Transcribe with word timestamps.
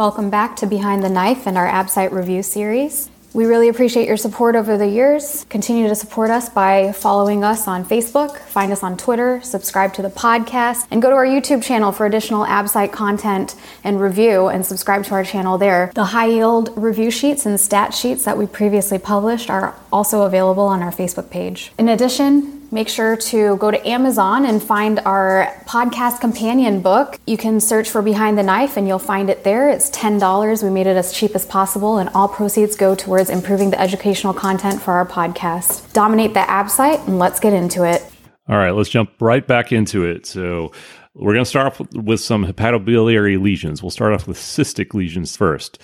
Welcome 0.00 0.30
back 0.30 0.56
to 0.56 0.66
Behind 0.66 1.02
the 1.02 1.10
Knife 1.10 1.46
and 1.46 1.58
our 1.58 1.68
Absite 1.68 2.10
review 2.10 2.42
series. 2.42 3.10
We 3.34 3.44
really 3.44 3.68
appreciate 3.68 4.08
your 4.08 4.16
support 4.16 4.56
over 4.56 4.78
the 4.78 4.88
years. 4.88 5.44
Continue 5.50 5.88
to 5.88 5.94
support 5.94 6.30
us 6.30 6.48
by 6.48 6.92
following 6.92 7.44
us 7.44 7.68
on 7.68 7.84
Facebook, 7.84 8.38
find 8.38 8.72
us 8.72 8.82
on 8.82 8.96
Twitter, 8.96 9.42
subscribe 9.42 9.92
to 9.92 10.00
the 10.00 10.08
podcast, 10.08 10.86
and 10.90 11.02
go 11.02 11.10
to 11.10 11.16
our 11.16 11.26
YouTube 11.26 11.62
channel 11.62 11.92
for 11.92 12.06
additional 12.06 12.46
Absite 12.46 12.92
content 12.92 13.56
and 13.84 14.00
review 14.00 14.46
and 14.46 14.64
subscribe 14.64 15.04
to 15.04 15.12
our 15.12 15.22
channel 15.22 15.58
there. 15.58 15.92
The 15.94 16.04
high 16.04 16.28
yield 16.28 16.72
review 16.76 17.10
sheets 17.10 17.44
and 17.44 17.60
stat 17.60 17.92
sheets 17.92 18.24
that 18.24 18.38
we 18.38 18.46
previously 18.46 18.98
published 18.98 19.50
are 19.50 19.74
also 19.92 20.22
available 20.22 20.64
on 20.64 20.80
our 20.80 20.92
Facebook 20.92 21.28
page. 21.28 21.72
In 21.76 21.90
addition, 21.90 22.59
make 22.70 22.88
sure 22.88 23.16
to 23.16 23.56
go 23.56 23.70
to 23.70 23.88
Amazon 23.88 24.46
and 24.46 24.62
find 24.62 25.00
our 25.00 25.52
podcast 25.66 26.20
companion 26.20 26.80
book. 26.80 27.18
You 27.26 27.36
can 27.36 27.58
search 27.58 27.90
for 27.90 28.00
Behind 28.00 28.38
the 28.38 28.44
Knife 28.44 28.76
and 28.76 28.86
you'll 28.86 29.00
find 29.00 29.28
it 29.28 29.42
there. 29.42 29.68
It's 29.68 29.90
$10. 29.90 30.62
We 30.62 30.70
made 30.70 30.86
it 30.86 30.96
as 30.96 31.12
cheap 31.12 31.34
as 31.34 31.44
possible, 31.44 31.98
and 31.98 32.08
all 32.10 32.28
proceeds 32.28 32.76
go 32.76 32.94
towards 32.94 33.28
improving 33.28 33.70
the 33.70 33.80
educational 33.80 34.32
content 34.32 34.80
for 34.80 34.92
our 34.92 35.06
podcast. 35.06 35.92
Dominate 35.92 36.32
the 36.32 36.48
app 36.48 36.60
Absite, 36.60 37.06
and 37.06 37.18
let's 37.18 37.40
get 37.40 37.52
into 37.52 37.84
it. 37.84 38.04
All 38.48 38.56
right, 38.56 38.70
let's 38.70 38.90
jump 38.90 39.10
right 39.20 39.46
back 39.46 39.72
into 39.72 40.04
it. 40.04 40.26
So, 40.26 40.72
we're 41.14 41.32
going 41.32 41.44
to 41.44 41.48
start 41.48 41.66
off 41.66 41.80
with 41.94 42.20
some 42.20 42.46
hepatobiliary 42.46 43.40
lesions. 43.40 43.82
We'll 43.82 43.90
start 43.90 44.12
off 44.12 44.28
with 44.28 44.36
cystic 44.36 44.94
lesions 44.94 45.36
first. 45.36 45.82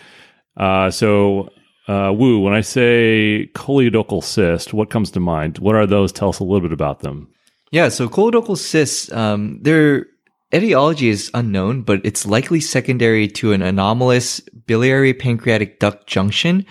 Uh, 0.57 0.91
so, 0.91 1.51
uh, 1.89 2.13
Woo, 2.13 2.41
when 2.41 2.53
I 2.53 2.61
say 2.61 3.49
choledochal 3.55 4.23
cyst, 4.23 4.75
what 4.75 4.91
comes 4.91 5.11
to 5.13 5.21
mind? 5.21 5.59
What 5.59 5.77
are 5.77 5.87
those? 5.87 6.13
Tell 6.13 6.31
us 6.31 6.41
a 6.41 6.45
little 6.45 6.61
bit 6.61 6.73
about 6.73 7.01
them. 7.01 7.29
Yeah, 7.71 7.89
so 7.89 8.09
choledochal 8.09 8.59
cysts, 8.59 9.13
um, 9.13 9.59
their 9.63 10.07
etiology 10.55 11.09
is 11.09 11.31
unknown, 11.35 11.83
but 11.83 12.01
it's 12.05 12.27
likely 12.27 12.61
secondary 12.61 13.29
to 13.29 13.53
an 13.53 13.63
anomalous 13.63 14.41
biliary 14.67 15.15
pancreatic 15.15 15.79
duct 15.79 16.07
junction 16.07 16.65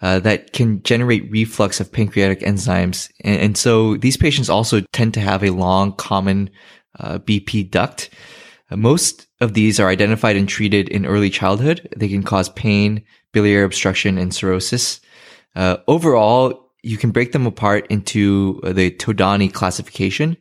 uh, 0.00 0.18
that 0.20 0.52
can 0.52 0.82
generate 0.82 1.30
reflux 1.30 1.80
of 1.80 1.92
pancreatic 1.92 2.40
enzymes. 2.40 3.10
And, 3.22 3.40
and, 3.40 3.56
so 3.56 3.96
these 3.96 4.16
patients 4.16 4.48
also 4.48 4.80
tend 4.92 5.14
to 5.14 5.20
have 5.20 5.44
a 5.44 5.50
long 5.50 5.94
common 5.94 6.50
uh, 6.98 7.18
BP 7.18 7.70
duct. 7.70 8.10
Most 8.70 9.26
of 9.42 9.54
these 9.54 9.80
are 9.80 9.88
identified 9.88 10.36
and 10.36 10.48
treated 10.48 10.88
in 10.88 11.04
early 11.04 11.28
childhood. 11.28 11.88
They 11.96 12.08
can 12.08 12.22
cause 12.22 12.48
pain, 12.50 13.04
biliary 13.32 13.64
obstruction, 13.64 14.16
and 14.16 14.32
cirrhosis. 14.32 15.00
Uh, 15.56 15.78
overall, 15.88 16.70
you 16.82 16.96
can 16.96 17.10
break 17.10 17.32
them 17.32 17.46
apart 17.46 17.86
into 17.90 18.60
the 18.62 18.90
Todani 18.92 19.52
classification. 19.52 20.36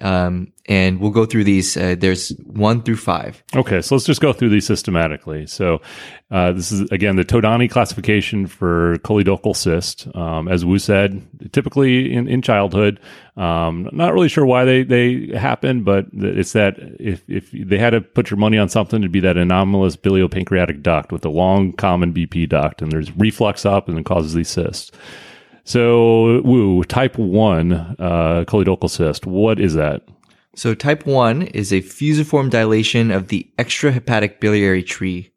Um, 0.00 0.52
and 0.66 1.00
we'll 1.00 1.10
go 1.10 1.26
through 1.26 1.44
these. 1.44 1.76
Uh, 1.76 1.96
there's 1.98 2.30
one 2.46 2.82
through 2.82 2.96
five. 2.96 3.42
Okay, 3.56 3.82
so 3.82 3.94
let's 3.94 4.06
just 4.06 4.20
go 4.20 4.32
through 4.32 4.50
these 4.50 4.66
systematically. 4.66 5.46
So, 5.46 5.80
uh, 6.30 6.52
this 6.52 6.70
is 6.70 6.82
again 6.92 7.16
the 7.16 7.24
Todani 7.24 7.68
classification 7.68 8.46
for 8.46 8.98
choledochal 8.98 9.56
cyst. 9.56 10.06
Um, 10.14 10.46
as 10.46 10.64
Wu 10.64 10.78
said, 10.78 11.26
typically 11.52 12.12
in, 12.12 12.28
in 12.28 12.40
childhood. 12.40 13.00
Um, 13.36 13.88
not 13.92 14.12
really 14.12 14.28
sure 14.28 14.46
why 14.46 14.64
they 14.64 14.84
they 14.84 15.36
happen, 15.36 15.82
but 15.82 16.06
it's 16.12 16.52
that 16.52 16.78
if 17.00 17.22
if 17.28 17.50
they 17.50 17.78
had 17.78 17.90
to 17.90 18.00
put 18.00 18.30
your 18.30 18.38
money 18.38 18.58
on 18.58 18.68
something, 18.68 19.00
it'd 19.00 19.10
be 19.10 19.20
that 19.20 19.36
anomalous 19.36 19.96
biliopancreatic 19.96 20.82
duct 20.82 21.10
with 21.10 21.22
the 21.22 21.30
long 21.30 21.72
common 21.72 22.12
BP 22.12 22.48
duct, 22.48 22.80
and 22.80 22.92
there's 22.92 23.10
reflux 23.16 23.66
up, 23.66 23.88
and 23.88 23.98
it 23.98 24.04
causes 24.04 24.34
these 24.34 24.48
cysts. 24.48 24.92
So, 25.70 26.42
woo, 26.42 26.82
type 26.82 27.16
1 27.16 27.72
uh, 27.72 28.44
choledochal 28.48 28.90
cyst, 28.90 29.24
what 29.24 29.60
is 29.60 29.74
that? 29.74 30.02
So, 30.56 30.74
type 30.74 31.06
1 31.06 31.42
is 31.42 31.72
a 31.72 31.80
fusiform 31.80 32.50
dilation 32.50 33.12
of 33.12 33.28
the 33.28 33.48
extrahepatic 33.56 34.40
biliary 34.40 34.82
tree. 34.82 35.30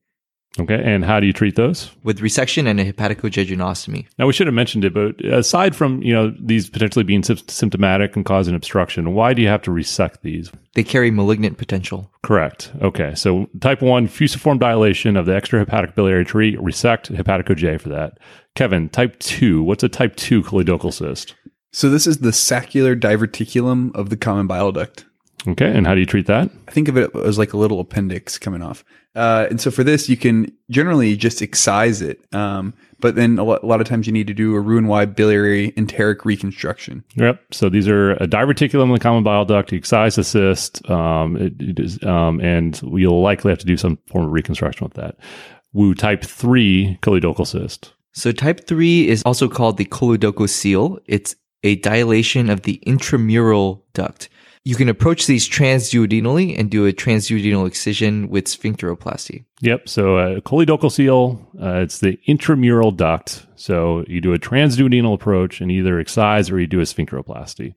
Okay, 0.59 0.81
and 0.83 1.05
how 1.05 1.19
do 1.19 1.27
you 1.27 1.33
treat 1.33 1.55
those? 1.55 1.91
With 2.03 2.19
resection 2.19 2.67
and 2.67 2.79
a 2.79 2.91
hepaticojejunostomy. 2.91 4.07
Now, 4.17 4.25
we 4.25 4.33
should 4.33 4.47
have 4.47 4.53
mentioned 4.55 4.85
it, 4.85 4.93
but 4.93 5.23
aside 5.23 5.75
from, 5.75 6.01
you 6.01 6.13
know, 6.13 6.33
these 6.39 6.67
potentially 6.67 7.03
being 7.03 7.23
symptomatic 7.23 8.15
and 8.15 8.25
causing 8.25 8.55
obstruction, 8.55 9.13
why 9.13 9.33
do 9.33 9.41
you 9.41 9.47
have 9.47 9.63
to 9.63 9.71
resect 9.71 10.23
these? 10.23 10.51
They 10.73 10.83
carry 10.83 11.09
malignant 11.11 11.57
potential. 11.57 12.11
Correct. 12.23 12.71
Okay, 12.81 13.13
so 13.15 13.47
type 13.61 13.81
1, 13.81 14.07
fusiform 14.07 14.59
dilation 14.59 15.15
of 15.15 15.27
the 15.27 15.33
extrahepatic 15.33 15.93
biliary 15.93 16.25
tree, 16.25 16.55
resect 16.59 17.11
hepatico 17.11 17.79
for 17.79 17.89
that. 17.89 18.19
Kevin, 18.55 18.89
type 18.89 19.17
2. 19.19 19.63
What's 19.63 19.83
a 19.83 19.89
type 19.89 20.15
2 20.15 20.43
choledochal 20.43 20.93
cyst? 20.93 21.35
So 21.71 21.89
this 21.89 22.05
is 22.05 22.19
the 22.19 22.31
saccular 22.31 22.95
diverticulum 22.95 23.95
of 23.95 24.09
the 24.09 24.17
common 24.17 24.45
bile 24.45 24.71
duct. 24.71 25.05
Okay, 25.47 25.75
and 25.75 25.85
how 25.85 25.93
do 25.93 25.99
you 25.99 26.05
treat 26.05 26.27
that? 26.27 26.49
I 26.67 26.71
think 26.71 26.87
of 26.87 26.95
it 26.95 27.13
as 27.15 27.37
like 27.37 27.51
a 27.51 27.57
little 27.57 27.79
appendix 27.79 28.37
coming 28.37 28.61
off. 28.61 28.85
Uh, 29.15 29.47
and 29.49 29.59
so 29.59 29.71
for 29.71 29.83
this, 29.83 30.07
you 30.07 30.15
can 30.15 30.51
generally 30.69 31.17
just 31.17 31.41
excise 31.41 32.01
it. 32.01 32.23
Um, 32.33 32.73
but 32.99 33.15
then 33.15 33.37
a 33.37 33.43
lot, 33.43 33.61
a 33.61 33.65
lot, 33.65 33.81
of 33.81 33.87
times 33.87 34.07
you 34.07 34.13
need 34.13 34.27
to 34.27 34.33
do 34.33 34.55
a 34.55 34.61
Roux-en-Y 34.61 35.05
biliary 35.05 35.73
enteric 35.75 36.23
reconstruction. 36.23 37.03
Yep. 37.15 37.41
So 37.51 37.69
these 37.69 37.87
are 37.89 38.11
a 38.11 38.27
diverticulum 38.27 38.89
of 38.93 38.99
the 38.99 39.03
common 39.03 39.23
bile 39.23 39.43
duct. 39.43 39.71
You 39.71 39.79
excise 39.79 40.15
the 40.15 40.23
cyst, 40.23 40.89
um, 40.89 41.35
it, 41.35 41.53
it 41.59 41.79
is, 41.79 42.01
um, 42.03 42.39
and 42.39 42.79
you'll 42.81 43.21
likely 43.21 43.51
have 43.51 43.59
to 43.59 43.65
do 43.65 43.75
some 43.75 43.97
form 44.07 44.25
of 44.25 44.31
reconstruction 44.31 44.85
with 44.85 44.93
that. 44.93 45.17
Wu 45.73 45.93
type 45.93 46.23
3 46.23 46.99
choledochal 47.01 47.45
cyst. 47.45 47.93
So 48.13 48.31
type 48.31 48.67
3 48.67 49.07
is 49.07 49.23
also 49.25 49.49
called 49.49 49.77
the 49.77 49.85
choledochocele. 49.85 50.99
It's 51.07 51.35
a 51.63 51.75
dilation 51.77 52.49
of 52.49 52.61
the 52.61 52.75
intramural 52.83 53.85
duct. 53.93 54.29
You 54.65 54.75
can 54.75 54.87
approach 54.87 55.27
these 55.27 55.49
transduodenally 55.49 56.57
and 56.57 56.71
do 56.71 56.85
a 56.85 56.93
transduodenal 56.93 57.67
excision 57.67 58.29
with 58.29 58.45
sphincteroplasty. 58.45 59.43
Yep. 59.59 59.89
So 59.89 60.17
uh, 60.17 60.39
choledochocele, 60.39 61.37
uh, 61.61 61.81
it's 61.81 61.99
the 61.99 62.17
intramural 62.25 62.91
duct. 62.91 63.45
So 63.55 64.05
you 64.07 64.21
do 64.21 64.33
a 64.33 64.39
transduodenal 64.39 65.13
approach 65.13 65.59
and 65.59 65.69
either 65.69 65.99
excise 65.99 66.49
or 66.49 66.59
you 66.59 66.67
do 66.67 66.79
a 66.79 66.83
sphincteroplasty. 66.83 67.73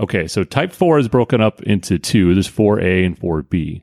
Okay. 0.00 0.26
So 0.26 0.44
type 0.44 0.72
4 0.72 0.98
is 0.98 1.08
broken 1.08 1.42
up 1.42 1.62
into 1.62 1.98
two. 1.98 2.32
There's 2.32 2.50
4A 2.50 3.04
and 3.04 3.20
4B. 3.20 3.82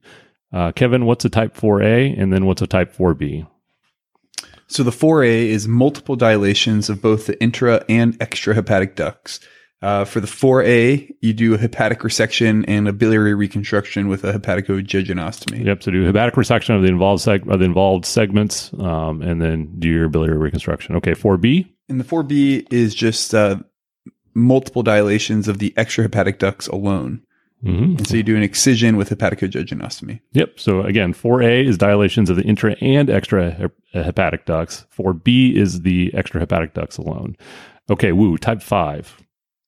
Uh, 0.51 0.71
Kevin, 0.71 1.05
what's 1.05 1.25
a 1.25 1.29
type 1.29 1.55
4A 1.55 2.19
and 2.19 2.33
then 2.33 2.45
what's 2.45 2.61
a 2.61 2.67
type 2.67 2.95
4B? 2.95 3.47
So 4.71 4.83
the 4.83 4.91
4A 4.91 5.47
is 5.47 5.67
multiple 5.67 6.15
dilations 6.15 6.89
of 6.89 7.01
both 7.01 7.27
the 7.27 7.39
intra 7.43 7.83
and 7.89 8.17
extrahepatic 8.19 8.95
ducts. 8.95 9.41
Uh, 9.81 10.05
for 10.05 10.21
the 10.21 10.27
4A, 10.27 11.13
you 11.19 11.33
do 11.33 11.55
a 11.55 11.57
hepatic 11.57 11.99
resection 11.99 12.63
and 12.69 12.87
a 12.87 12.93
biliary 12.93 13.33
reconstruction 13.33 14.07
with 14.07 14.23
a 14.23 14.31
hepaticojejunostomy. 14.31 15.65
Yep. 15.65 15.83
So 15.83 15.91
do 15.91 16.05
hepatic 16.05 16.35
resection 16.35 16.77
of 16.77 16.83
the 16.83 16.87
involved 16.87 17.21
seg- 17.21 17.51
of 17.51 17.59
the 17.59 17.65
involved 17.65 18.05
segments, 18.05 18.71
um, 18.79 19.21
and 19.21 19.41
then 19.41 19.75
do 19.77 19.89
your 19.89 20.07
biliary 20.07 20.37
reconstruction. 20.37 20.95
Okay. 20.95 21.15
4B. 21.15 21.67
And 21.89 21.99
the 21.99 22.05
4B 22.05 22.71
is 22.71 22.95
just 22.95 23.33
uh, 23.35 23.57
multiple 24.33 24.83
dilations 24.83 25.49
of 25.49 25.57
the 25.57 25.71
extrahepatic 25.71 26.37
ducts 26.37 26.67
alone. 26.67 27.23
Mm-hmm. 27.63 27.97
And 27.97 28.07
so 28.07 28.15
you 28.15 28.23
do 28.23 28.35
an 28.35 28.43
excision 28.43 28.97
with 28.97 29.09
hepaticojejunostomy. 29.09 30.19
Yep. 30.33 30.59
So 30.59 30.81
again, 30.81 31.13
4A 31.13 31.67
is 31.67 31.77
dilations 31.77 32.29
of 32.29 32.35
the 32.35 32.43
intra 32.43 32.75
and 32.81 33.09
extra 33.09 33.71
hepatic 33.93 34.45
ducts. 34.45 34.85
4B 34.97 35.55
is 35.55 35.81
the 35.81 36.11
extra 36.13 36.39
hepatic 36.39 36.73
ducts 36.73 36.97
alone. 36.97 37.35
Okay, 37.89 38.11
woo, 38.11 38.37
type 38.37 38.61
5. 38.61 39.17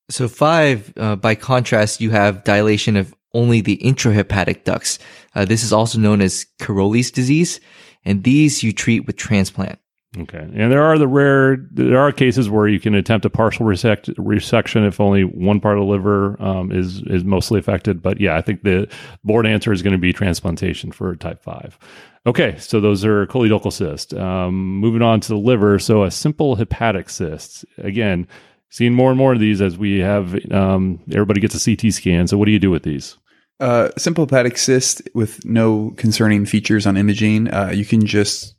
So 0.09 0.27
5, 0.27 0.93
uh, 0.97 1.15
by 1.15 1.35
contrast, 1.35 2.01
you 2.01 2.11
have 2.11 2.43
dilation 2.43 2.97
of 2.97 3.13
only 3.33 3.61
the 3.61 3.77
intrahepatic 3.77 4.63
ducts. 4.63 4.99
Uh, 5.35 5.45
this 5.45 5.63
is 5.63 5.73
also 5.73 5.97
known 5.97 6.21
as 6.21 6.45
Caroli's 6.59 7.11
disease, 7.11 7.59
and 8.05 8.23
these 8.23 8.63
you 8.63 8.71
treat 8.71 9.05
with 9.05 9.15
transplant. 9.15 9.79
Okay. 10.15 10.37
And 10.37 10.71
there 10.71 10.83
are 10.83 10.97
the 10.99 11.07
rare, 11.07 11.57
there 11.71 11.97
are 11.97 12.11
cases 12.11 12.49
where 12.49 12.67
you 12.67 12.79
can 12.79 12.93
attempt 12.93 13.25
a 13.25 13.31
partial 13.31 13.65
resect, 13.65 14.09
resection 14.15 14.87
if 14.87 14.99
only 14.99 15.23
one 15.23 15.59
part 15.59 15.77
of 15.77 15.85
the 15.85 15.91
liver 15.91 16.41
um, 16.41 16.71
is, 16.71 17.01
is 17.07 17.23
mostly 17.23 17.59
affected. 17.59 18.01
But 18.01 18.21
yeah, 18.21 18.37
I 18.37 18.41
think 18.41 18.61
the 18.61 18.87
board 19.23 19.47
answer 19.47 19.73
is 19.73 19.81
going 19.81 19.93
to 19.93 19.99
be 19.99 20.13
transplantation 20.13 20.91
for 20.91 21.15
type 21.15 21.41
5. 21.41 21.79
Okay. 22.27 22.55
So 22.59 22.79
those 22.79 23.03
are 23.03 23.25
choledochal 23.25 23.73
cysts. 23.73 24.13
Um, 24.13 24.77
moving 24.77 25.01
on 25.01 25.19
to 25.21 25.27
the 25.29 25.37
liver. 25.37 25.79
So 25.79 26.03
a 26.03 26.11
simple 26.11 26.55
hepatic 26.55 27.09
cyst. 27.09 27.65
Again, 27.79 28.27
seeing 28.69 28.93
more 28.93 29.09
and 29.09 29.17
more 29.17 29.33
of 29.33 29.39
these 29.39 29.61
as 29.61 29.79
we 29.79 29.99
have, 29.99 30.39
um, 30.51 30.99
everybody 31.11 31.41
gets 31.41 31.55
a 31.55 31.75
CT 31.75 31.91
scan. 31.91 32.27
So 32.27 32.37
what 32.37 32.45
do 32.45 32.51
you 32.51 32.59
do 32.59 32.71
with 32.71 32.83
these? 32.83 33.17
Uh, 33.59 33.89
simple 33.97 34.25
hepatic 34.25 34.57
cyst 34.57 35.01
with 35.15 35.43
no 35.45 35.91
concerning 35.97 36.45
features 36.45 36.85
on 36.85 36.97
imaging. 36.97 37.51
Uh, 37.51 37.71
you 37.73 37.85
can 37.85 38.05
just 38.05 38.52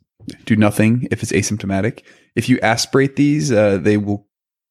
do 0.45 0.55
nothing 0.55 1.07
if 1.11 1.23
it's 1.23 1.31
asymptomatic. 1.31 2.03
If 2.35 2.49
you 2.49 2.59
aspirate 2.59 3.15
these, 3.15 3.51
uh, 3.51 3.77
they 3.77 3.97
will 3.97 4.27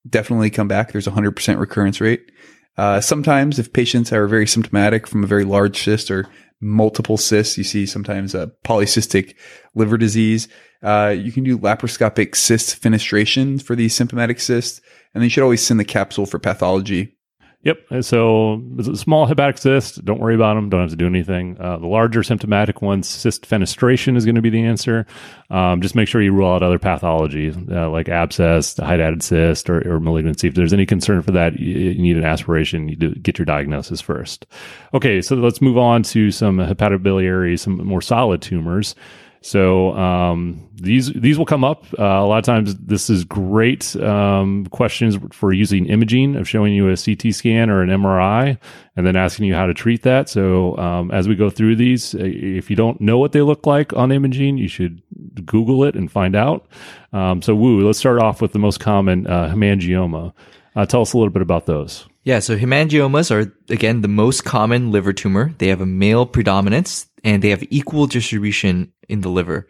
definitely 0.09 0.51
come 0.51 0.69
back. 0.69 0.93
There's 0.93 1.07
a 1.07 1.13
100% 1.13 1.59
recurrence 1.59 2.01
rate. 2.01 2.31
Uh, 2.77 3.01
sometimes, 3.01 3.59
if 3.59 3.73
patients 3.73 4.13
are 4.13 4.27
very 4.27 4.47
symptomatic 4.47 5.07
from 5.07 5.23
a 5.23 5.29
very 5.29 5.45
large 5.45 5.83
cyst 5.83 6.11
or 6.11 6.29
multiple 6.61 7.17
cysts, 7.17 7.57
you 7.57 7.65
see 7.65 7.87
sometimes 7.87 8.35
a 8.35 8.51
polycystic 8.65 9.37
liver 9.75 9.97
disease. 9.97 10.49
Uh, 10.83 11.15
you 11.17 11.31
can 11.31 11.45
do 11.45 11.59
laparoscopic 11.59 12.35
cyst 12.35 12.81
fenestration 12.83 13.63
for 13.63 13.77
these 13.77 13.95
symptomatic 13.95 14.41
cysts, 14.41 14.81
and 15.15 15.21
then 15.21 15.25
you 15.25 15.31
should 15.31 15.43
always 15.43 15.65
send 15.65 15.79
the 15.79 15.85
capsule 15.85 16.27
for 16.27 16.39
pathology 16.39 17.14
Yep. 17.65 18.05
So 18.05 18.63
small 18.95 19.25
hepatic 19.25 19.57
cyst. 19.57 20.05
Don't 20.05 20.21
worry 20.21 20.35
about 20.35 20.55
them. 20.55 20.69
Don't 20.69 20.83
have 20.83 20.91
to 20.91 20.97
do 20.97 21.07
anything. 21.07 21.57
Uh, 21.59 21.79
the 21.79 21.87
larger 21.87 22.23
symptomatic 22.23 22.83
ones, 22.83 23.09
cyst 23.09 23.49
fenestration 23.49 24.17
is 24.17 24.27
going 24.27 24.35
to 24.35 24.43
be 24.43 24.51
the 24.51 24.63
answer. 24.63 25.07
Um, 25.49 25.81
just 25.81 25.95
make 25.95 26.07
sure 26.07 26.21
you 26.21 26.33
rule 26.33 26.53
out 26.53 26.63
other 26.63 26.79
pathology 26.79 27.55
uh, 27.71 27.89
like 27.89 28.11
abscess, 28.11 28.75
hydatid 28.75 29.23
cyst, 29.23 29.71
or, 29.71 29.95
or 29.95 29.99
malignancy. 29.99 30.49
If 30.49 30.55
there's 30.55 30.75
any 30.75 30.85
concern 30.85 31.23
for 31.23 31.33
that, 31.33 31.59
you, 31.59 31.91
you 31.91 32.03
need 32.03 32.19
an 32.19 32.25
aspiration. 32.25 32.89
You 32.89 32.97
get 32.97 33.39
your 33.39 33.47
diagnosis 33.47 34.01
first. 34.01 34.47
Okay, 34.93 35.23
so 35.23 35.35
let's 35.35 35.63
move 35.63 35.79
on 35.79 36.03
to 36.05 36.31
some 36.31 36.59
hepatobiliary, 36.59 37.59
some 37.59 37.79
more 37.79 38.03
solid 38.03 38.43
tumors. 38.43 38.95
So 39.45 39.95
um, 39.95 40.71
these 40.75 41.13
these 41.13 41.37
will 41.37 41.45
come 41.45 41.65
up 41.65 41.85
uh, 41.99 42.03
a 42.03 42.25
lot 42.25 42.39
of 42.39 42.45
times. 42.45 42.75
This 42.77 43.11
is 43.11 43.25
great 43.25 43.95
um, 43.97 44.65
questions 44.71 45.19
for 45.33 45.53
using 45.53 45.85
imaging 45.85 46.37
of 46.37 46.49
showing 46.49 46.73
you 46.73 46.89
a 46.89 46.97
CT 46.97 47.35
scan 47.35 47.69
or 47.69 47.83
an 47.83 47.91
MRI, 47.91 48.57
and 48.97 49.07
then 49.07 49.17
asking 49.17 49.45
you 49.45 49.55
how 49.55 49.67
to 49.67 49.75
treat 49.75 50.01
that. 50.01 50.31
So 50.31 50.79
um, 50.79 51.11
as 51.11 51.29
we 51.29 51.35
go 51.35 51.51
through 51.51 51.77
these, 51.77 52.15
uh, 52.15 52.21
if 52.23 52.71
you 52.71 52.77
don't 52.77 52.99
know 53.03 53.19
what 53.19 53.33
they 53.33 53.43
look 53.43 53.67
like 53.67 53.93
on 53.93 54.13
imaging, 54.13 54.57
you 54.57 54.67
should 54.67 55.03
Google 55.45 55.85
it 55.85 55.95
and 55.95 56.11
find 56.11 56.35
out. 56.35 56.67
Um, 57.13 57.43
so 57.43 57.55
woo, 57.55 57.87
let's 57.87 57.99
start 57.99 58.23
off 58.23 58.41
with 58.41 58.55
the 58.55 58.59
most 58.59 58.81
common 58.81 59.27
uh, 59.27 59.51
hemangioma. 59.51 60.33
Uh, 60.75 60.87
tell 60.87 61.03
us 61.03 61.13
a 61.13 61.19
little 61.19 61.33
bit 61.33 61.43
about 61.43 61.67
those. 61.67 62.09
Yeah, 62.25 62.39
so 62.39 62.57
hemangiomas 62.57 63.31
are 63.31 63.55
again 63.69 64.01
the 64.01 64.09
most 64.09 64.45
common 64.45 64.91
liver 64.91 65.13
tumor. 65.13 65.55
They 65.59 65.69
have 65.69 65.83
a 65.83 65.87
male 65.87 66.25
predominance 66.25 67.07
and 67.23 67.43
they 67.43 67.51
have 67.51 67.63
equal 67.71 68.07
distribution 68.07 68.93
in 69.11 69.21
the 69.21 69.29
liver. 69.29 69.69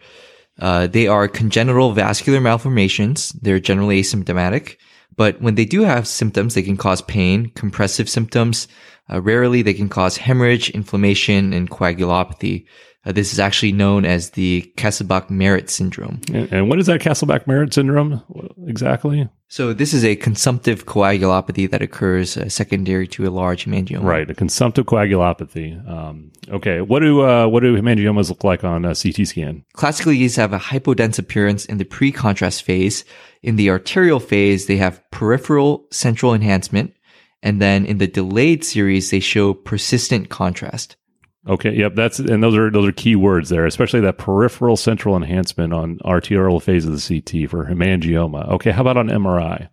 Uh, 0.60 0.86
they 0.86 1.08
are 1.08 1.26
congenital 1.26 1.92
vascular 1.92 2.40
malformations. 2.40 3.30
They're 3.30 3.58
generally 3.58 4.00
asymptomatic, 4.00 4.76
but 5.16 5.40
when 5.40 5.56
they 5.56 5.64
do 5.64 5.82
have 5.82 6.06
symptoms, 6.06 6.54
they 6.54 6.62
can 6.62 6.76
cause 6.76 7.02
pain, 7.02 7.50
compressive 7.56 8.08
symptoms. 8.08 8.68
Uh, 9.12 9.20
rarely, 9.20 9.62
they 9.62 9.74
can 9.74 9.88
cause 9.88 10.16
hemorrhage, 10.16 10.70
inflammation, 10.70 11.52
and 11.52 11.68
coagulopathy. 11.68 12.66
Uh, 13.06 13.12
this 13.12 13.32
is 13.32 13.38
actually 13.38 13.72
known 13.72 14.04
as 14.04 14.30
the 14.30 14.72
Kasabach-Merritt 14.76 15.68
syndrome. 15.68 16.20
And, 16.32 16.52
and 16.52 16.68
what 16.68 16.78
is 16.78 16.86
that 16.86 17.00
Kasabach-Merritt 17.00 17.74
syndrome 17.74 18.22
exactly? 18.66 19.28
So 19.48 19.72
this 19.72 19.92
is 19.92 20.04
a 20.04 20.16
consumptive 20.16 20.86
coagulopathy 20.86 21.70
that 21.70 21.82
occurs 21.82 22.36
uh, 22.36 22.48
secondary 22.48 23.06
to 23.08 23.28
a 23.28 23.30
large 23.30 23.66
hemangioma. 23.66 24.02
Right, 24.02 24.28
a 24.28 24.34
consumptive 24.34 24.86
coagulopathy. 24.86 25.86
Um, 25.88 26.32
okay, 26.48 26.80
what 26.80 27.00
do 27.00 27.22
uh, 27.22 27.46
what 27.46 27.60
do 27.60 27.76
hemangiomas 27.76 28.30
look 28.30 28.42
like 28.42 28.64
on 28.64 28.84
a 28.84 28.94
CT 28.94 29.28
scan? 29.28 29.64
Classically, 29.74 30.14
these 30.14 30.36
have 30.36 30.52
a 30.52 30.58
hypodense 30.58 31.18
appearance 31.18 31.66
in 31.66 31.78
the 31.78 31.84
pre-contrast 31.84 32.62
phase. 32.62 33.04
In 33.42 33.56
the 33.56 33.70
arterial 33.70 34.20
phase, 34.20 34.66
they 34.66 34.78
have 34.78 35.02
peripheral 35.10 35.86
central 35.90 36.34
enhancement. 36.34 36.94
And 37.42 37.60
then 37.60 37.84
in 37.84 37.98
the 37.98 38.06
delayed 38.06 38.64
series, 38.64 39.10
they 39.10 39.20
show 39.20 39.52
persistent 39.52 40.30
contrast. 40.30 40.96
Okay, 41.46 41.74
yep, 41.74 41.94
that's 41.94 42.18
and 42.18 42.42
those 42.42 42.56
are 42.56 42.70
those 42.70 42.88
are 42.88 42.92
key 42.92 43.16
words 43.16 43.50
there, 43.50 43.66
especially 43.66 44.00
that 44.00 44.16
peripheral 44.16 44.76
central 44.76 45.14
enhancement 45.14 45.74
on 45.74 45.98
arterial 46.04 46.58
phase 46.58 46.86
of 46.86 46.92
the 46.92 46.98
CT 47.20 47.50
for 47.50 47.66
hemangioma. 47.66 48.48
Okay, 48.52 48.70
how 48.70 48.80
about 48.80 48.96
on 48.96 49.08
MRI? 49.08 49.68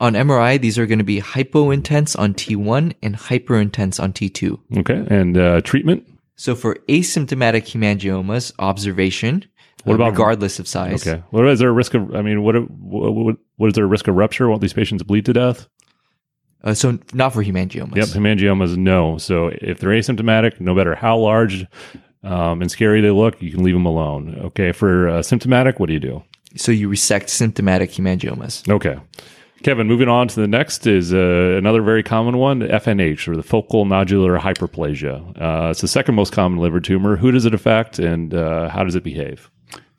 On 0.00 0.14
MRI, 0.14 0.58
these 0.58 0.78
are 0.78 0.86
going 0.86 0.98
to 0.98 1.04
be 1.04 1.20
hypointense 1.20 2.18
on 2.18 2.32
T1 2.32 2.94
and 3.02 3.16
hyperintense 3.16 4.02
on 4.02 4.14
T2. 4.14 4.78
Okay, 4.78 5.06
and 5.14 5.36
uh, 5.36 5.60
treatment? 5.60 6.08
So 6.36 6.54
for 6.54 6.76
asymptomatic 6.88 7.64
hemangiomas, 7.66 8.52
observation. 8.58 9.44
What 9.84 9.94
about 9.94 10.12
regardless 10.12 10.58
of 10.58 10.66
size? 10.66 11.06
Okay, 11.06 11.22
what 11.30 11.46
is 11.48 11.58
there 11.58 11.68
a 11.68 11.72
risk 11.72 11.92
of? 11.92 12.14
I 12.14 12.22
mean, 12.22 12.42
what 12.42 12.54
what, 12.70 13.36
what 13.56 13.66
is 13.66 13.74
there 13.74 13.84
a 13.84 13.88
risk 13.88 14.08
of 14.08 14.14
rupture? 14.14 14.48
Won't 14.48 14.62
these 14.62 14.72
patients 14.72 15.02
bleed 15.02 15.26
to 15.26 15.34
death? 15.34 15.68
Uh, 16.62 16.74
so 16.74 16.98
not 17.12 17.32
for 17.32 17.42
hemangiomas. 17.42 17.96
Yep, 17.96 18.08
hemangiomas, 18.08 18.76
no. 18.76 19.18
So 19.18 19.50
if 19.60 19.78
they're 19.78 19.90
asymptomatic, 19.90 20.60
no 20.60 20.74
matter 20.74 20.94
how 20.94 21.16
large 21.18 21.66
um, 22.22 22.60
and 22.60 22.70
scary 22.70 23.00
they 23.00 23.10
look, 23.10 23.40
you 23.40 23.50
can 23.50 23.62
leave 23.62 23.74
them 23.74 23.86
alone. 23.86 24.38
Okay, 24.46 24.72
for 24.72 25.08
uh, 25.08 25.22
symptomatic, 25.22 25.80
what 25.80 25.86
do 25.86 25.94
you 25.94 26.00
do? 26.00 26.22
So 26.56 26.72
you 26.72 26.88
resect 26.88 27.30
symptomatic 27.30 27.90
hemangiomas. 27.92 28.68
Okay. 28.68 28.98
Kevin, 29.62 29.86
moving 29.86 30.08
on 30.08 30.26
to 30.28 30.40
the 30.40 30.48
next 30.48 30.86
is 30.86 31.12
uh, 31.12 31.18
another 31.58 31.82
very 31.82 32.02
common 32.02 32.38
one, 32.38 32.60
FNH, 32.60 33.28
or 33.28 33.36
the 33.36 33.42
focal 33.42 33.84
nodular 33.84 34.38
hyperplasia. 34.38 35.20
Uh, 35.38 35.70
it's 35.70 35.82
the 35.82 35.88
second 35.88 36.14
most 36.14 36.32
common 36.32 36.58
liver 36.58 36.80
tumor. 36.80 37.16
Who 37.16 37.30
does 37.30 37.44
it 37.44 37.52
affect, 37.52 37.98
and 37.98 38.32
uh, 38.32 38.70
how 38.70 38.84
does 38.84 38.94
it 38.94 39.04
behave? 39.04 39.50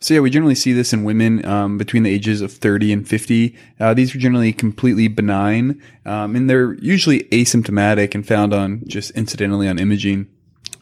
So 0.01 0.15
yeah, 0.15 0.19
we 0.19 0.31
generally 0.31 0.55
see 0.55 0.73
this 0.73 0.93
in 0.93 1.03
women 1.03 1.45
um, 1.45 1.77
between 1.77 2.01
the 2.01 2.09
ages 2.09 2.41
of 2.41 2.51
30 2.51 2.91
and 2.91 3.07
50. 3.07 3.55
Uh, 3.79 3.93
these 3.93 4.15
are 4.15 4.17
generally 4.17 4.51
completely 4.51 5.07
benign, 5.07 5.81
um, 6.07 6.35
and 6.35 6.49
they're 6.49 6.73
usually 6.75 7.25
asymptomatic 7.25 8.15
and 8.15 8.27
found 8.27 8.51
on 8.51 8.81
just 8.87 9.11
incidentally 9.11 9.67
on 9.67 9.77
imaging. 9.77 10.27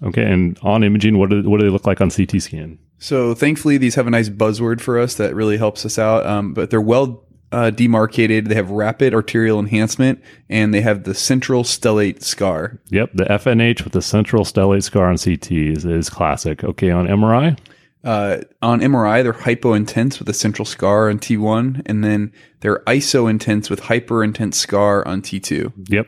Okay, 0.02 0.24
and 0.24 0.58
on 0.62 0.86
imaging, 0.86 1.18
what 1.18 1.30
do, 1.30 1.44
what 1.44 1.60
do 1.60 1.66
they 1.66 1.72
look 1.72 1.86
like 1.86 2.00
on 2.00 2.10
CT 2.10 2.42
scan? 2.42 2.80
So 2.98 3.34
thankfully, 3.34 3.78
these 3.78 3.96
have 3.96 4.08
a 4.08 4.10
nice 4.10 4.30
buzzword 4.30 4.80
for 4.80 4.98
us 4.98 5.16
that 5.16 5.36
really 5.36 5.58
helps 5.58 5.86
us 5.86 6.00
out. 6.00 6.26
Um, 6.26 6.54
but 6.54 6.70
they're 6.70 6.80
well 6.80 7.26
uh, 7.52 7.72
demarcated. 7.72 8.48
They 8.48 8.56
have 8.56 8.72
rapid 8.72 9.14
arterial 9.14 9.60
enhancement, 9.60 10.22
and 10.48 10.74
they 10.74 10.82
have 10.82 11.04
the 11.04 11.14
central 11.14 11.64
stellate 11.64 12.24
scar. 12.24 12.80
Yep, 12.90 13.12
the 13.16 13.26
FNH 13.26 13.84
with 13.84 13.92
the 13.92 14.02
central 14.02 14.46
stellate 14.46 14.84
scar 14.84 15.08
on 15.08 15.18
CT 15.18 15.52
is, 15.52 15.84
is 15.84 16.10
classic. 16.10 16.64
Okay, 16.64 16.90
on 16.90 17.06
MRI. 17.08 17.58
Uh, 18.04 18.40
on 18.62 18.80
MRI, 18.80 19.24
they're 19.24 19.34
hypointense 19.34 20.20
with 20.20 20.30
a 20.30 20.34
central 20.34 20.66
scar 20.66 21.10
on 21.10 21.20
T1, 21.20 21.82
and 21.86 22.04
then 22.04 22.32
they're 22.62 22.80
isointense 22.88 23.70
with 23.70 23.82
hyperintense 23.82 24.54
scar 24.54 25.06
on 25.08 25.22
T2. 25.22 25.90
Yep. 25.90 26.08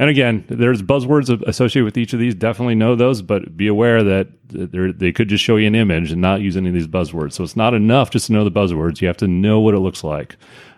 And 0.00 0.10
again, 0.10 0.44
there's 0.48 0.80
buzzwords 0.80 1.28
associated 1.46 1.84
with 1.84 1.98
each 1.98 2.12
of 2.12 2.20
these. 2.20 2.34
Definitely 2.34 2.76
know 2.76 2.94
those, 2.94 3.20
but 3.20 3.56
be 3.56 3.66
aware 3.66 4.04
that 4.04 4.28
they 4.48 5.12
could 5.12 5.28
just 5.28 5.42
show 5.42 5.56
you 5.56 5.66
an 5.66 5.74
image 5.74 6.12
and 6.12 6.20
not 6.20 6.40
use 6.40 6.56
any 6.56 6.68
of 6.68 6.74
these 6.74 6.86
buzzwords. 6.86 7.32
So 7.32 7.42
it's 7.42 7.56
not 7.56 7.74
enough 7.74 8.10
just 8.10 8.26
to 8.26 8.32
know 8.32 8.44
the 8.44 8.50
buzzwords. 8.50 9.00
You 9.00 9.08
have 9.08 9.16
to 9.18 9.28
know 9.28 9.58
what 9.58 9.74
it 9.74 9.80
looks 9.80 10.04
like. 10.04 10.36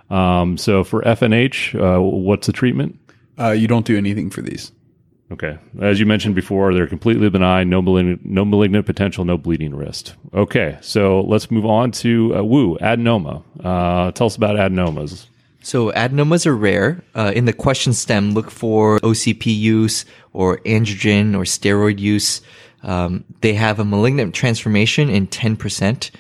Um, 0.09 0.57
so 0.57 0.85
for 0.85 1.03
FNH, 1.03 1.79
uh, 1.79 2.03
what's 2.03 2.47
the 2.47 2.53
treatment? 2.53 2.99
Uh, 3.39 3.51
you 3.51 3.69
don't 3.69 3.87
do 3.87 3.97
anything 3.97 4.31
for 4.31 4.41
these. 4.41 4.73
Okay. 5.33 5.59
As 5.81 6.01
you 6.01 6.07
mentioned 6.07 6.35
before, 6.35 6.75
they're 6.75 6.89
completely 6.89 7.31
benign, 7.31 7.71
no 7.71 7.81
malignant, 7.81 8.25
no 8.25 8.45
malignant 8.45 8.85
potential, 8.85 9.25
no 9.25 9.39
bleeding 9.39 9.75
risk. 9.75 10.15
Okay. 10.35 10.77
So 10.81 11.21
let's 11.23 11.51
move 11.51 11.65
on 11.65 11.93
to 11.93 12.37
uh, 12.37 12.43
woo, 12.43 12.77
adenoma. 12.79 13.43
Uh, 13.63 14.11
tell 14.13 14.27
us 14.27 14.37
about 14.37 14.57
adenomas. 14.57 15.27
So 15.63 15.93
adenomas 15.93 16.47
are 16.47 16.57
rare. 16.57 17.05
Uh, 17.15 17.33
in 17.35 17.45
the 17.45 17.53
question 17.53 17.93
stem, 17.93 18.33
look 18.33 18.51
for 18.51 18.99
OCP 19.01 19.57
use 19.57 20.05
or 20.33 20.59
androgen 20.59 21.35
or 21.35 21.45
steroid 21.45 21.99
use. 21.99 22.41
Um, 22.83 23.25
they 23.43 23.55
have 23.55 23.79
a 23.79 23.85
malignant 23.85 24.35
transformation 24.35 25.11
in 25.11 25.27
10%. 25.27 26.11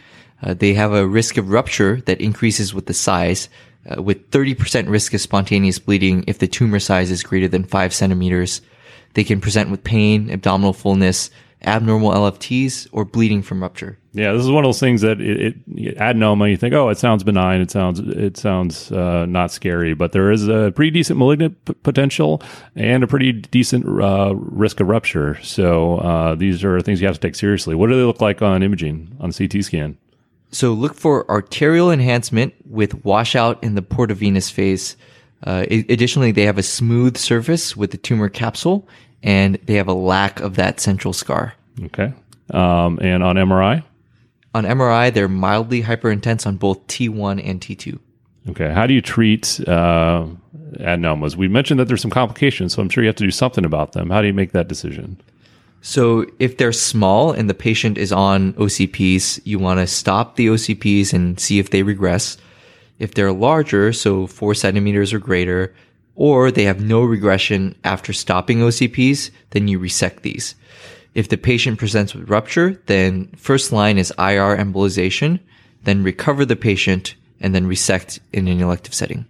Uh, 0.43 0.55
they 0.55 0.75
have 0.75 0.93
a 0.93 1.07
risk 1.07 1.37
of 1.37 1.51
rupture 1.51 2.01
that 2.03 2.21
increases 2.21 2.75
with 2.75 2.87
the 2.87 2.95
size, 2.95 3.49
uh, 3.90 4.02
with 4.02 4.31
30% 4.31 4.88
risk 4.88 5.14
of 5.14 5.21
spontaneous 5.21 5.79
bleeding 5.79 6.23
if 6.26 6.38
the 6.38 6.47
tumor 6.47 6.79
size 6.79 7.11
is 7.11 7.23
greater 7.23 7.49
than 7.49 7.64
5 7.64 7.95
centimeters. 7.95 8.61
They 9.14 9.25
can 9.25 9.40
present 9.40 9.71
with 9.71 9.85
pain, 9.85 10.31
abdominal 10.31 10.73
fullness, 10.73 11.31
abnormal 11.62 12.12
LFTs, 12.12 12.88
or 12.93 13.05
bleeding 13.05 13.43
from 13.43 13.62
rupture. 13.62 13.99
Yeah, 14.12 14.33
this 14.33 14.43
is 14.43 14.50
one 14.50 14.64
of 14.64 14.69
those 14.69 14.81
things 14.81 15.02
that 15.02 15.21
it, 15.21 15.57
it 15.69 15.97
adenoma. 15.97 16.50
You 16.50 16.57
think, 16.57 16.75
oh, 16.75 16.88
it 16.88 16.99
sounds 16.99 17.23
benign. 17.23 17.61
It 17.61 17.71
sounds 17.71 18.00
it 18.00 18.37
sounds 18.37 18.90
uh, 18.90 19.26
not 19.26 19.52
scary, 19.52 19.95
but 19.95 20.12
there 20.12 20.33
is 20.33 20.49
a 20.49 20.73
pretty 20.75 20.90
decent 20.90 21.19
malignant 21.19 21.64
p- 21.64 21.75
potential 21.75 22.43
and 22.75 23.05
a 23.05 23.07
pretty 23.07 23.33
decent 23.33 23.87
uh, 23.87 24.35
risk 24.35 24.81
of 24.81 24.88
rupture. 24.88 25.40
So 25.43 25.99
uh, 25.99 26.35
these 26.35 26.64
are 26.64 26.81
things 26.81 27.00
you 27.00 27.07
have 27.07 27.17
to 27.17 27.21
take 27.21 27.37
seriously. 27.37 27.76
What 27.76 27.88
do 27.88 27.97
they 27.97 28.02
look 28.02 28.21
like 28.21 28.43
on 28.43 28.62
imaging 28.64 29.17
on 29.21 29.33
CT 29.33 29.62
scan? 29.64 29.97
So 30.50 30.73
look 30.73 30.95
for 30.95 31.31
arterial 31.31 31.93
enhancement 31.93 32.55
with 32.67 33.05
washout 33.05 33.62
in 33.62 33.76
the 33.76 33.83
portovenous 33.83 34.50
phase. 34.50 34.97
Uh, 35.42 35.64
additionally, 35.70 36.32
they 36.32 36.44
have 36.44 36.59
a 36.59 36.62
smooth 36.62 37.16
surface 37.16 37.76
with 37.76 37.90
the 37.90 37.97
tumor 37.97 38.28
capsule, 38.28 38.88
and 39.23 39.56
they 39.64 39.75
have 39.75 39.88
a 39.88 39.94
lack 39.94 40.40
of 40.40 40.56
that 40.56 40.80
central 40.80 41.12
scar. 41.12 41.54
Okay. 41.85 42.12
Um, 42.50 42.99
and 43.00 43.23
on 43.23 43.37
MRI? 43.37 43.82
On 44.54 44.64
MRI, 44.64 45.12
they're 45.12 45.28
mildly 45.28 45.82
hyperintense 45.82 46.47
on 46.47 46.56
both 46.56 46.87
T1 46.88 47.40
and 47.44 47.61
T2. 47.61 47.99
Okay. 48.49 48.73
How 48.73 48.87
do 48.87 48.94
you 48.94 49.00
treat 49.00 49.61
uh, 49.68 50.26
adenomas? 50.75 51.37
We 51.37 51.49
mentioned 51.49 51.78
that 51.78 51.88
there's 51.88 52.02
some 52.02 52.11
complications, 52.11 52.75
so 52.75 52.82
I'm 52.82 52.88
sure 52.88 53.04
you 53.04 53.09
have 53.09 53.16
to 53.16 53.25
do 53.25 53.30
something 53.30 53.64
about 53.64 53.92
them. 53.92 54.11
How 54.11 54.20
do 54.20 54.26
you 54.26 54.35
make 54.35 54.52
that 54.52 54.68
decision? 54.68 55.20
So, 55.82 56.26
if 56.38 56.59
they're 56.59 56.73
small 56.73 57.32
and 57.32 57.49
the 57.49 57.54
patient 57.54 57.97
is 57.97 58.12
on 58.12 58.52
OCPs, 58.54 59.40
you 59.44 59.59
want 59.59 59.80
to 59.80 59.87
stop 59.87 60.37
the 60.37 60.49
OCPs 60.49 61.14
and 61.14 61.40
see 61.40 61.59
if 61.59 61.70
they 61.70 61.82
regress. 61.82 62.37
If 63.00 63.14
they're 63.14 63.33
larger, 63.33 63.92
so 63.92 64.28
four 64.28 64.54
centimeters 64.54 65.12
or 65.12 65.19
greater, 65.19 65.75
or 66.14 66.50
they 66.50 66.64
have 66.64 66.80
no 66.83 67.02
regression 67.02 67.75
after 67.83 68.12
stopping 68.12 68.59
OCPs, 68.59 69.30
then 69.50 69.66
you 69.66 69.78
resect 69.78 70.23
these. 70.23 70.54
If 71.14 71.28
the 71.28 71.38
patient 71.38 71.78
presents 71.78 72.14
with 72.14 72.28
rupture, 72.28 72.80
then 72.87 73.30
first 73.37 73.73
line 73.73 73.99
is 73.99 74.12
IR 74.12 74.57
embolization, 74.57 75.40
then 75.83 76.04
recover 76.04 76.45
the 76.45 76.57
patient, 76.57 77.14
and 77.40 77.54
then 77.54 77.66
resect 77.66 78.21
in 78.33 78.47
an 78.47 78.61
elective 78.61 78.95
setting. 78.95 79.25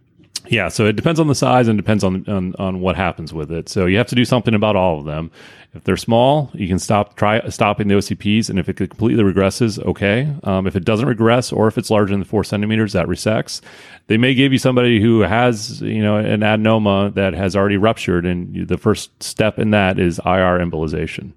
Yeah, 0.49 0.69
so 0.69 0.85
it 0.87 0.97
depends 0.97 1.21
on 1.21 1.29
the 1.29 1.35
size 1.35 1.69
and 1.69 1.79
depends 1.79 2.03
on, 2.03 2.29
on 2.29 2.55
on 2.59 2.81
what 2.81 2.97
happens 2.97 3.33
with 3.33 3.53
it. 3.53 3.69
So 3.69 3.87
you 3.87 3.99
have 3.99 4.09
to 4.09 4.17
do 4.17 4.25
something 4.25 4.55
about 4.55 4.75
all 4.75 4.99
of 4.99 5.05
them. 5.05 5.31
If 5.73 5.85
they're 5.85 5.97
small, 5.97 6.51
you 6.53 6.67
can 6.67 6.81
stop 6.81 7.15
try 7.15 7.49
stopping 7.49 7.87
the 7.87 7.95
OCPs, 7.95 8.51
and 8.51 8.59
if 8.59 8.69
it 8.69 8.75
completely 8.75 9.23
regresses, 9.23 9.79
okay. 9.87 10.29
Um, 10.43 10.67
if 10.67 10.75
it 10.75 10.85
doesn't 10.85 11.07
regress, 11.07 11.53
or 11.53 11.69
if 11.69 11.79
it's 11.79 11.91
larger 11.91 12.13
than 12.13 12.25
four 12.25 12.43
centimeters, 12.43 12.93
that 12.95 13.07
resects. 13.07 13.61
They 14.09 14.17
may 14.17 14.35
give 14.35 14.51
you 14.51 14.59
somebody 14.59 15.01
who 15.01 15.21
has 15.21 15.81
you 15.81 16.03
know 16.03 16.17
an 16.17 16.41
adenoma 16.41 17.15
that 17.15 17.35
has 17.35 17.55
already 17.55 17.77
ruptured, 17.77 18.27
and 18.27 18.67
the 18.67 18.79
first 18.79 19.23
step 19.23 19.61
in 19.61 19.71
that 19.71 20.01
is 20.01 20.19
IR 20.19 20.59
embolization. 20.59 21.33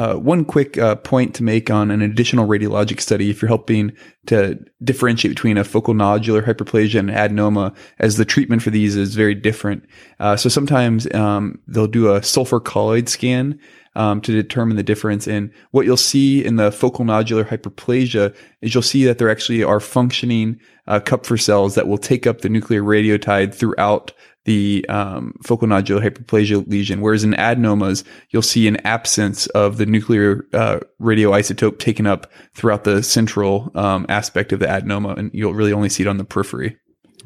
Uh, 0.00 0.14
one 0.14 0.46
quick 0.46 0.78
uh, 0.78 0.94
point 0.94 1.34
to 1.34 1.42
make 1.42 1.70
on 1.70 1.90
an 1.90 2.00
additional 2.00 2.48
radiologic 2.48 3.02
study, 3.02 3.28
if 3.28 3.42
you're 3.42 3.50
helping 3.50 3.92
to 4.24 4.58
differentiate 4.82 5.34
between 5.34 5.58
a 5.58 5.62
focal 5.62 5.92
nodular 5.92 6.42
hyperplasia 6.42 6.98
and 6.98 7.10
adenoma, 7.10 7.76
as 7.98 8.16
the 8.16 8.24
treatment 8.24 8.62
for 8.62 8.70
these 8.70 8.96
is 8.96 9.14
very 9.14 9.34
different. 9.34 9.84
Uh, 10.18 10.36
so 10.38 10.48
sometimes 10.48 11.06
um, 11.12 11.60
they'll 11.66 11.86
do 11.86 12.14
a 12.14 12.22
sulfur 12.22 12.60
colloid 12.60 13.10
scan 13.10 13.60
um, 13.94 14.22
to 14.22 14.32
determine 14.32 14.78
the 14.78 14.82
difference. 14.82 15.28
And 15.28 15.52
what 15.72 15.84
you'll 15.84 15.98
see 15.98 16.42
in 16.42 16.56
the 16.56 16.72
focal 16.72 17.04
nodular 17.04 17.46
hyperplasia 17.46 18.34
is 18.62 18.72
you'll 18.72 18.82
see 18.82 19.04
that 19.04 19.18
there 19.18 19.28
actually 19.28 19.62
are 19.62 19.80
functioning 19.80 20.58
uh, 20.86 21.00
Kupffer 21.00 21.38
cells 21.38 21.74
that 21.74 21.88
will 21.88 21.98
take 21.98 22.26
up 22.26 22.40
the 22.40 22.48
nuclear 22.48 22.82
radiotide 22.82 23.54
throughout 23.54 24.12
the 24.44 24.86
um, 24.88 25.34
focal 25.42 25.68
nodular 25.68 26.02
hyperplasia 26.02 26.66
lesion, 26.68 27.00
whereas 27.00 27.24
in 27.24 27.32
adenomas, 27.32 28.04
you'll 28.30 28.42
see 28.42 28.66
an 28.66 28.78
absence 28.86 29.46
of 29.48 29.76
the 29.76 29.86
nuclear 29.86 30.46
uh, 30.52 30.80
radioisotope 31.00 31.78
taken 31.78 32.06
up 32.06 32.30
throughout 32.54 32.84
the 32.84 33.02
central 33.02 33.70
um, 33.74 34.06
aspect 34.08 34.52
of 34.52 34.60
the 34.60 34.66
adenoma, 34.66 35.16
and 35.16 35.30
you'll 35.34 35.54
really 35.54 35.72
only 35.72 35.88
see 35.88 36.02
it 36.02 36.08
on 36.08 36.16
the 36.16 36.24
periphery. 36.24 36.76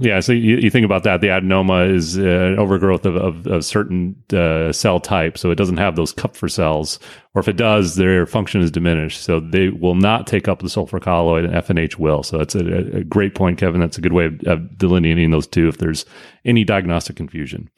Yeah, 0.01 0.21
so 0.21 0.33
you, 0.33 0.57
you, 0.57 0.71
think 0.71 0.85
about 0.85 1.05
that. 1.05 1.21
The 1.21 1.29
adenoma 1.29 1.89
is 1.89 2.19
uh, 2.19 2.23
an 2.23 2.59
overgrowth 2.59 3.07
of, 3.07 3.15
of, 3.15 3.47
of 3.47 3.65
certain 3.65 4.17
uh, 4.33 4.73
cell 4.73 4.99
type, 4.99 5.39
so 5.39 5.51
it 5.53 5.55
doesn't 5.55 5.77
have 5.77 5.95
those 5.95 6.13
Kupffer 6.13 6.51
cells, 6.51 6.99
or 7.35 7.41
if 7.41 7.47
it 7.47 7.57
does, 7.57 7.95
their 7.95 8.27
function 8.27 8.61
is 8.61 8.73
diminished. 8.73 9.23
So 9.23 9.39
they 9.39 9.69
will 9.69 9.95
not 9.95 10.27
take 10.27 10.49
up 10.49 10.61
the 10.61 10.69
sulfur 10.69 10.99
colloid, 10.99 11.45
and 11.45 11.55
FNH 11.55 11.97
will. 11.97 12.25
So 12.25 12.39
that's 12.39 12.57
a, 12.57 12.97
a 12.99 13.05
great 13.05 13.37
point, 13.37 13.59
Kevin. 13.59 13.81
That's 13.81 13.99
a 13.99 14.01
good 14.01 14.13
way 14.13 14.27
of, 14.27 14.41
of 14.47 14.79
delineating 14.79 15.31
those 15.31 15.47
two 15.47 15.69
if 15.69 15.79
there's 15.79 16.05
any 16.45 16.65
diagnostic 16.65 17.15
confusion. 17.15 17.71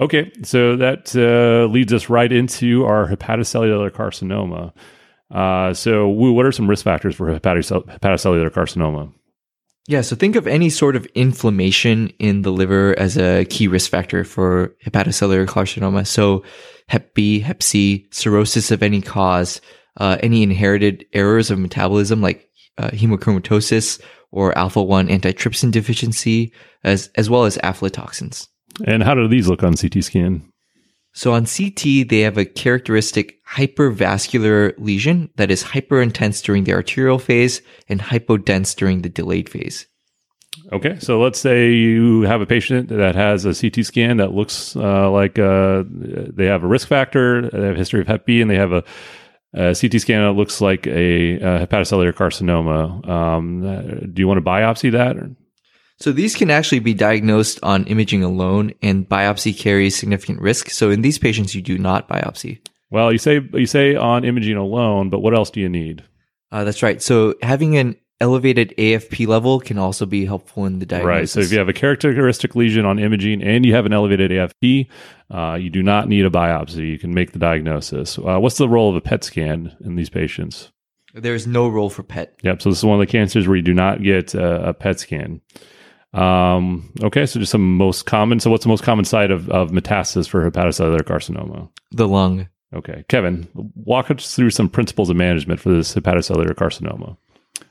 Okay, 0.00 0.30
so 0.42 0.76
that 0.76 1.14
uh, 1.16 1.72
leads 1.72 1.92
us 1.92 2.10
right 2.10 2.30
into 2.30 2.84
our 2.84 3.08
hepatocellular 3.08 3.90
carcinoma. 3.90 4.72
Uh, 5.30 5.72
so, 5.72 6.06
what 6.08 6.44
are 6.44 6.52
some 6.52 6.68
risk 6.68 6.84
factors 6.84 7.14
for 7.14 7.28
hepatocellular 7.38 8.50
carcinoma? 8.50 9.12
Yeah, 9.86 10.00
so 10.00 10.16
think 10.16 10.34
of 10.34 10.46
any 10.46 10.70
sort 10.70 10.96
of 10.96 11.04
inflammation 11.14 12.08
in 12.18 12.42
the 12.42 12.50
liver 12.50 12.98
as 12.98 13.18
a 13.18 13.44
key 13.44 13.68
risk 13.68 13.90
factor 13.90 14.24
for 14.24 14.74
hepatocellular 14.86 15.46
carcinoma. 15.46 16.06
So 16.06 16.42
Hep 16.88 17.14
B, 17.14 17.40
Hep 17.40 17.62
C, 17.62 18.06
cirrhosis 18.10 18.70
of 18.70 18.82
any 18.82 19.02
cause, 19.02 19.60
uh, 19.98 20.16
any 20.22 20.42
inherited 20.42 21.04
errors 21.12 21.50
of 21.50 21.58
metabolism 21.58 22.22
like 22.22 22.48
uh, 22.78 22.88
hemochromatosis 22.88 24.00
or 24.30 24.56
alpha 24.56 24.82
1 24.82 25.08
antitrypsin 25.08 25.70
deficiency, 25.70 26.52
as, 26.82 27.10
as 27.14 27.30
well 27.30 27.44
as 27.44 27.58
aflatoxins. 27.58 28.48
And 28.86 29.02
how 29.02 29.14
do 29.14 29.28
these 29.28 29.48
look 29.48 29.62
on 29.62 29.76
CT 29.76 30.02
scan? 30.02 30.50
So 31.14 31.32
on 31.32 31.46
CT, 31.46 32.08
they 32.08 32.20
have 32.20 32.36
a 32.36 32.44
characteristic 32.44 33.40
hypervascular 33.46 34.74
lesion 34.78 35.30
that 35.36 35.50
is 35.50 35.62
hyperintense 35.62 36.42
during 36.42 36.64
the 36.64 36.72
arterial 36.72 37.20
phase 37.20 37.62
and 37.88 38.00
hypodense 38.00 38.74
during 38.74 39.02
the 39.02 39.08
delayed 39.08 39.48
phase. 39.48 39.86
Okay, 40.72 40.98
so 40.98 41.20
let's 41.20 41.38
say 41.38 41.72
you 41.72 42.22
have 42.22 42.40
a 42.40 42.46
patient 42.46 42.88
that 42.88 43.14
has 43.14 43.44
a 43.44 43.54
CT 43.54 43.84
scan 43.84 44.16
that 44.16 44.34
looks 44.34 44.74
uh, 44.74 45.08
like 45.08 45.38
uh, 45.38 45.84
they 45.86 46.46
have 46.46 46.64
a 46.64 46.66
risk 46.66 46.88
factor, 46.88 47.48
they 47.48 47.66
have 47.66 47.76
a 47.76 47.78
history 47.78 48.00
of 48.00 48.08
Hep 48.08 48.26
B, 48.26 48.40
and 48.40 48.50
they 48.50 48.56
have 48.56 48.72
a, 48.72 48.82
a 49.52 49.74
CT 49.74 50.00
scan 50.00 50.22
that 50.22 50.32
looks 50.32 50.60
like 50.60 50.86
a, 50.88 51.34
a 51.36 51.66
hepatocellular 51.66 52.12
carcinoma. 52.12 53.08
Um, 53.08 53.64
uh, 53.64 53.82
do 54.12 54.14
you 54.16 54.26
want 54.26 54.38
to 54.38 54.44
biopsy 54.44 54.90
that? 54.92 55.16
Or? 55.16 55.30
So 55.98 56.12
these 56.12 56.34
can 56.34 56.50
actually 56.50 56.80
be 56.80 56.94
diagnosed 56.94 57.60
on 57.62 57.84
imaging 57.84 58.22
alone 58.22 58.72
and 58.82 59.08
biopsy 59.08 59.56
carries 59.56 59.96
significant 59.96 60.40
risk. 60.40 60.70
So 60.70 60.90
in 60.90 61.02
these 61.02 61.18
patients, 61.18 61.54
you 61.54 61.62
do 61.62 61.78
not 61.78 62.08
biopsy. 62.08 62.60
Well, 62.90 63.12
you 63.12 63.18
say, 63.18 63.40
you 63.52 63.66
say 63.66 63.94
on 63.94 64.24
imaging 64.24 64.56
alone, 64.56 65.10
but 65.10 65.20
what 65.20 65.34
else 65.34 65.50
do 65.50 65.60
you 65.60 65.68
need? 65.68 66.04
Uh, 66.50 66.64
that's 66.64 66.82
right. 66.82 67.00
So 67.00 67.34
having 67.42 67.76
an 67.76 67.96
elevated 68.20 68.74
AFP 68.78 69.26
level 69.26 69.60
can 69.60 69.78
also 69.78 70.06
be 70.06 70.24
helpful 70.24 70.66
in 70.66 70.78
the 70.78 70.86
diagnosis. 70.86 71.08
Right. 71.08 71.28
So 71.28 71.40
if 71.40 71.52
you 71.52 71.58
have 71.58 71.68
a 71.68 71.72
characteristic 71.72 72.54
lesion 72.54 72.84
on 72.86 72.98
imaging 72.98 73.42
and 73.42 73.66
you 73.66 73.74
have 73.74 73.86
an 73.86 73.92
elevated 73.92 74.30
AFP, 74.30 74.88
uh, 75.30 75.54
you 75.60 75.70
do 75.70 75.82
not 75.82 76.08
need 76.08 76.24
a 76.24 76.30
biopsy. 76.30 76.88
You 76.88 76.98
can 76.98 77.14
make 77.14 77.32
the 77.32 77.38
diagnosis. 77.38 78.18
Uh, 78.18 78.38
what's 78.38 78.58
the 78.58 78.68
role 78.68 78.90
of 78.90 78.96
a 78.96 79.00
PET 79.00 79.24
scan 79.24 79.76
in 79.84 79.96
these 79.96 80.10
patients? 80.10 80.70
There's 81.12 81.46
no 81.46 81.68
role 81.68 81.90
for 81.90 82.02
PET. 82.02 82.34
Yep. 82.42 82.62
So 82.62 82.70
this 82.70 82.78
is 82.78 82.84
one 82.84 83.00
of 83.00 83.06
the 83.06 83.10
cancers 83.10 83.46
where 83.46 83.56
you 83.56 83.62
do 83.62 83.74
not 83.74 84.02
get 84.02 84.34
a, 84.34 84.70
a 84.70 84.74
PET 84.74 85.00
scan. 85.00 85.40
Um, 86.14 86.92
okay, 87.02 87.26
so 87.26 87.40
just 87.40 87.52
some 87.52 87.76
most 87.76 88.06
common. 88.06 88.38
So, 88.40 88.50
what's 88.50 88.64
the 88.64 88.68
most 88.68 88.84
common 88.84 89.04
site 89.04 89.30
of, 89.30 89.50
of 89.50 89.70
metastasis 89.70 90.28
for 90.28 90.48
hepatocellular 90.48 91.02
carcinoma? 91.02 91.68
The 91.90 92.08
lung. 92.08 92.48
Okay, 92.72 93.04
Kevin, 93.08 93.48
walk 93.54 94.10
us 94.10 94.34
through 94.34 94.50
some 94.50 94.68
principles 94.68 95.10
of 95.10 95.16
management 95.16 95.60
for 95.60 95.70
this 95.70 95.94
hepatocellular 95.94 96.54
carcinoma. 96.54 97.16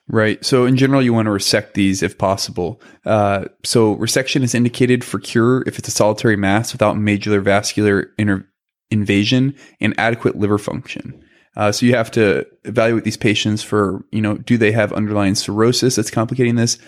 Right. 0.08 0.44
So, 0.44 0.66
in 0.66 0.76
general, 0.76 1.02
you 1.02 1.14
want 1.14 1.28
to 1.28 1.32
resect 1.32 1.74
these 1.74 2.04
if 2.04 2.18
possible. 2.18 2.82
Uh, 3.06 3.46
so, 3.64 3.96
resection 3.96 4.44
is 4.44 4.54
indicated 4.54 5.04
for 5.04 5.20
cure 5.20 5.64
if 5.66 5.80
it's 5.80 5.88
a 5.88 5.92
solitary 5.92 6.36
mass 6.36 6.74
without 6.74 6.98
major 6.98 7.40
vascular 7.40 8.12
inter- 8.18 8.46
invasion 8.92 9.56
and 9.80 9.94
adequate 9.98 10.36
liver 10.36 10.58
function. 10.58 11.24
Uh, 11.56 11.72
so 11.72 11.86
you 11.86 11.96
have 11.96 12.10
to 12.10 12.46
evaluate 12.64 13.04
these 13.04 13.18
patients 13.18 13.62
for, 13.62 14.04
you 14.12 14.22
know, 14.22 14.38
do 14.38 14.58
they 14.58 14.72
have 14.72 14.92
underlying 14.92 15.36
cirrhosis 15.36 15.96
that's 15.96 16.10
complicating 16.10 16.56
this? 16.56 16.80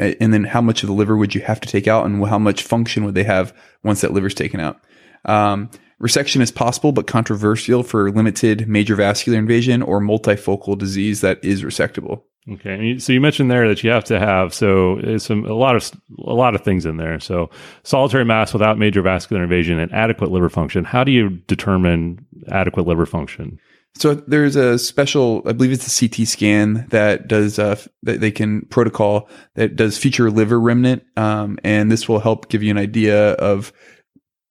And 0.00 0.32
then 0.32 0.44
how 0.44 0.60
much 0.60 0.82
of 0.82 0.86
the 0.86 0.94
liver 0.94 1.16
would 1.16 1.34
you 1.34 1.40
have 1.42 1.60
to 1.60 1.68
take 1.68 1.86
out 1.86 2.06
and 2.06 2.26
how 2.26 2.38
much 2.38 2.62
function 2.62 3.04
would 3.04 3.14
they 3.14 3.24
have 3.24 3.54
once 3.82 4.00
that 4.00 4.12
liver's 4.12 4.34
taken 4.34 4.60
out? 4.60 4.80
Um, 5.26 5.70
resection 6.00 6.40
is 6.40 6.50
possible 6.50 6.92
but 6.92 7.06
controversial 7.06 7.82
for 7.82 8.10
limited 8.10 8.66
major 8.66 8.96
vascular 8.96 9.38
invasion 9.38 9.82
or 9.82 10.00
multifocal 10.00 10.78
disease 10.78 11.20
that 11.20 11.44
is 11.44 11.62
resectable. 11.62 12.22
Okay 12.50 12.98
so 12.98 13.12
you 13.12 13.20
mentioned 13.20 13.50
there 13.50 13.68
that 13.68 13.84
you 13.84 13.90
have 13.90 14.04
to 14.04 14.18
have 14.18 14.54
so 14.54 15.18
some 15.18 15.44
a 15.44 15.52
lot 15.52 15.76
of 15.76 15.90
a 16.26 16.32
lot 16.32 16.54
of 16.54 16.62
things 16.62 16.86
in 16.86 16.96
there. 16.96 17.20
So 17.20 17.50
solitary 17.82 18.24
mass 18.24 18.54
without 18.54 18.78
major 18.78 19.02
vascular 19.02 19.42
invasion 19.42 19.78
and 19.78 19.92
adequate 19.92 20.30
liver 20.30 20.48
function 20.48 20.84
how 20.84 21.04
do 21.04 21.12
you 21.12 21.28
determine 21.46 22.24
adequate 22.48 22.86
liver 22.86 23.04
function 23.04 23.60
so 23.96 24.14
there's 24.14 24.56
a 24.56 24.78
special, 24.78 25.42
I 25.46 25.52
believe 25.52 25.72
it's 25.72 26.02
a 26.02 26.08
CT 26.08 26.26
scan 26.26 26.86
that 26.90 27.28
does 27.28 27.58
uh, 27.58 27.76
that 28.02 28.20
they 28.20 28.30
can 28.30 28.62
protocol 28.66 29.28
that 29.54 29.76
does 29.76 29.98
future 29.98 30.30
liver 30.30 30.60
remnant, 30.60 31.02
um, 31.16 31.58
and 31.64 31.90
this 31.90 32.08
will 32.08 32.20
help 32.20 32.48
give 32.48 32.62
you 32.62 32.70
an 32.70 32.78
idea 32.78 33.32
of 33.32 33.72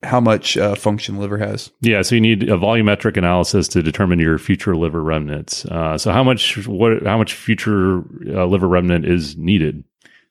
how 0.04 0.20
much 0.20 0.58
uh, 0.58 0.76
function 0.76 1.18
liver 1.18 1.38
has. 1.38 1.72
Yeah, 1.82 2.02
so 2.04 2.16
you 2.16 2.22
need 2.22 2.44
a 2.44 2.58
volumetric 2.58 3.18
analysis 3.18 3.68
to 3.70 3.84
determine 3.84 4.20
your 4.20 4.38
future 4.38 4.76
liver 4.76 5.04
remnants. 5.04 5.66
Uh, 5.66 5.98
so 5.98 6.12
how 6.12 6.24
much 6.24 6.66
what 6.68 7.04
how 7.04 7.18
much 7.18 7.34
future 7.34 8.00
uh, 8.28 8.46
liver 8.46 8.68
remnant 8.68 9.06
is 9.06 9.38
needed? 9.38 9.84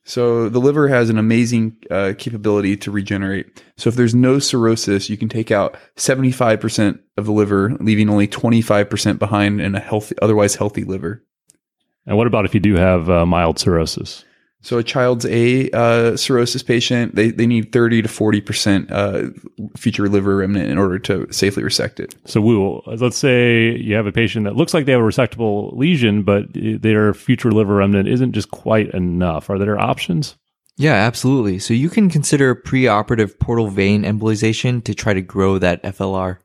So 0.08 0.48
the 0.48 0.58
liver 0.58 0.88
has 0.88 1.10
an 1.10 1.18
amazing 1.18 1.76
uh, 1.90 2.14
capability 2.16 2.78
to 2.78 2.90
regenerate. 2.90 3.62
So 3.76 3.88
if 3.88 3.94
there's 3.94 4.14
no 4.14 4.38
cirrhosis, 4.38 5.10
you 5.10 5.18
can 5.18 5.28
take 5.28 5.50
out 5.50 5.76
75% 5.96 6.98
of 7.18 7.26
the 7.26 7.32
liver, 7.32 7.76
leaving 7.78 8.08
only 8.08 8.26
25% 8.26 9.18
behind 9.18 9.60
in 9.60 9.74
a 9.74 9.80
healthy, 9.80 10.14
otherwise 10.22 10.54
healthy 10.54 10.84
liver. 10.84 11.22
And 12.06 12.16
what 12.16 12.26
about 12.26 12.46
if 12.46 12.54
you 12.54 12.60
do 12.60 12.76
have 12.76 13.10
uh, 13.10 13.26
mild 13.26 13.58
cirrhosis? 13.58 14.24
So 14.60 14.78
a 14.78 14.82
child's 14.82 15.24
a 15.26 15.70
uh, 15.70 16.16
cirrhosis 16.16 16.62
patient, 16.62 17.14
they, 17.14 17.30
they 17.30 17.46
need 17.46 17.72
30 17.72 18.02
to 18.02 18.08
40% 18.08 18.90
uh, 18.90 19.68
future 19.76 20.08
liver 20.08 20.36
remnant 20.36 20.68
in 20.68 20.78
order 20.78 20.98
to 21.00 21.32
safely 21.32 21.62
resect 21.62 22.00
it. 22.00 22.16
So 22.24 22.40
we 22.40 22.56
will, 22.56 22.82
let's 22.86 23.16
say 23.16 23.76
you 23.76 23.94
have 23.94 24.06
a 24.06 24.12
patient 24.12 24.44
that 24.46 24.56
looks 24.56 24.74
like 24.74 24.84
they 24.84 24.92
have 24.92 25.00
a 25.00 25.04
resectable 25.04 25.76
lesion, 25.76 26.22
but 26.24 26.46
their 26.52 27.14
future 27.14 27.52
liver 27.52 27.76
remnant 27.76 28.08
isn't 28.08 28.32
just 28.32 28.50
quite 28.50 28.90
enough. 28.90 29.48
Are 29.48 29.58
there 29.58 29.78
options? 29.78 30.36
Yeah, 30.76 30.94
absolutely. 30.94 31.58
So 31.58 31.74
you 31.74 31.88
can 31.90 32.08
consider 32.08 32.54
preoperative 32.54 33.38
portal 33.38 33.68
vein 33.68 34.04
embolization 34.04 34.82
to 34.84 34.94
try 34.94 35.12
to 35.12 35.20
grow 35.20 35.58
that 35.58 35.82
FLR. 35.82 36.38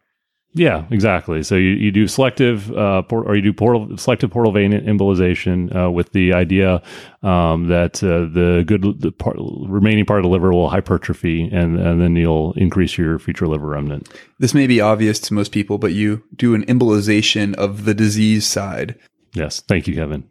Yeah, 0.55 0.85
exactly. 0.91 1.41
So 1.41 1.55
you, 1.55 1.71
you 1.71 1.91
do 1.91 2.07
selective 2.07 2.71
uh, 2.73 3.01
port, 3.03 3.27
or 3.27 3.35
you 3.35 3.41
do 3.41 3.53
portal 3.53 3.97
selective 3.97 4.29
portal 4.29 4.51
vein 4.51 4.71
embolization 4.71 5.75
uh, 5.75 5.89
with 5.89 6.11
the 6.11 6.33
idea 6.33 6.81
um, 7.23 7.69
that 7.69 8.03
uh, 8.03 8.31
the 8.31 8.63
good 8.65 9.01
the 9.01 9.11
part, 9.11 9.35
remaining 9.39 10.05
part 10.05 10.19
of 10.19 10.23
the 10.23 10.29
liver 10.29 10.53
will 10.53 10.69
hypertrophy, 10.69 11.49
and 11.51 11.79
and 11.79 11.99
then 11.99 12.15
you'll 12.15 12.53
increase 12.53 12.97
your 12.97 13.17
future 13.17 13.47
liver 13.47 13.67
remnant. 13.67 14.09
This 14.39 14.53
may 14.53 14.67
be 14.67 14.79
obvious 14.79 15.19
to 15.21 15.33
most 15.33 15.51
people, 15.51 15.79
but 15.79 15.93
you 15.93 16.23
do 16.35 16.53
an 16.53 16.65
embolization 16.65 17.55
of 17.55 17.85
the 17.85 17.95
disease 17.95 18.45
side. 18.45 18.95
Yes, 19.33 19.61
thank 19.61 19.87
you, 19.87 19.95
Kevin. 19.95 20.23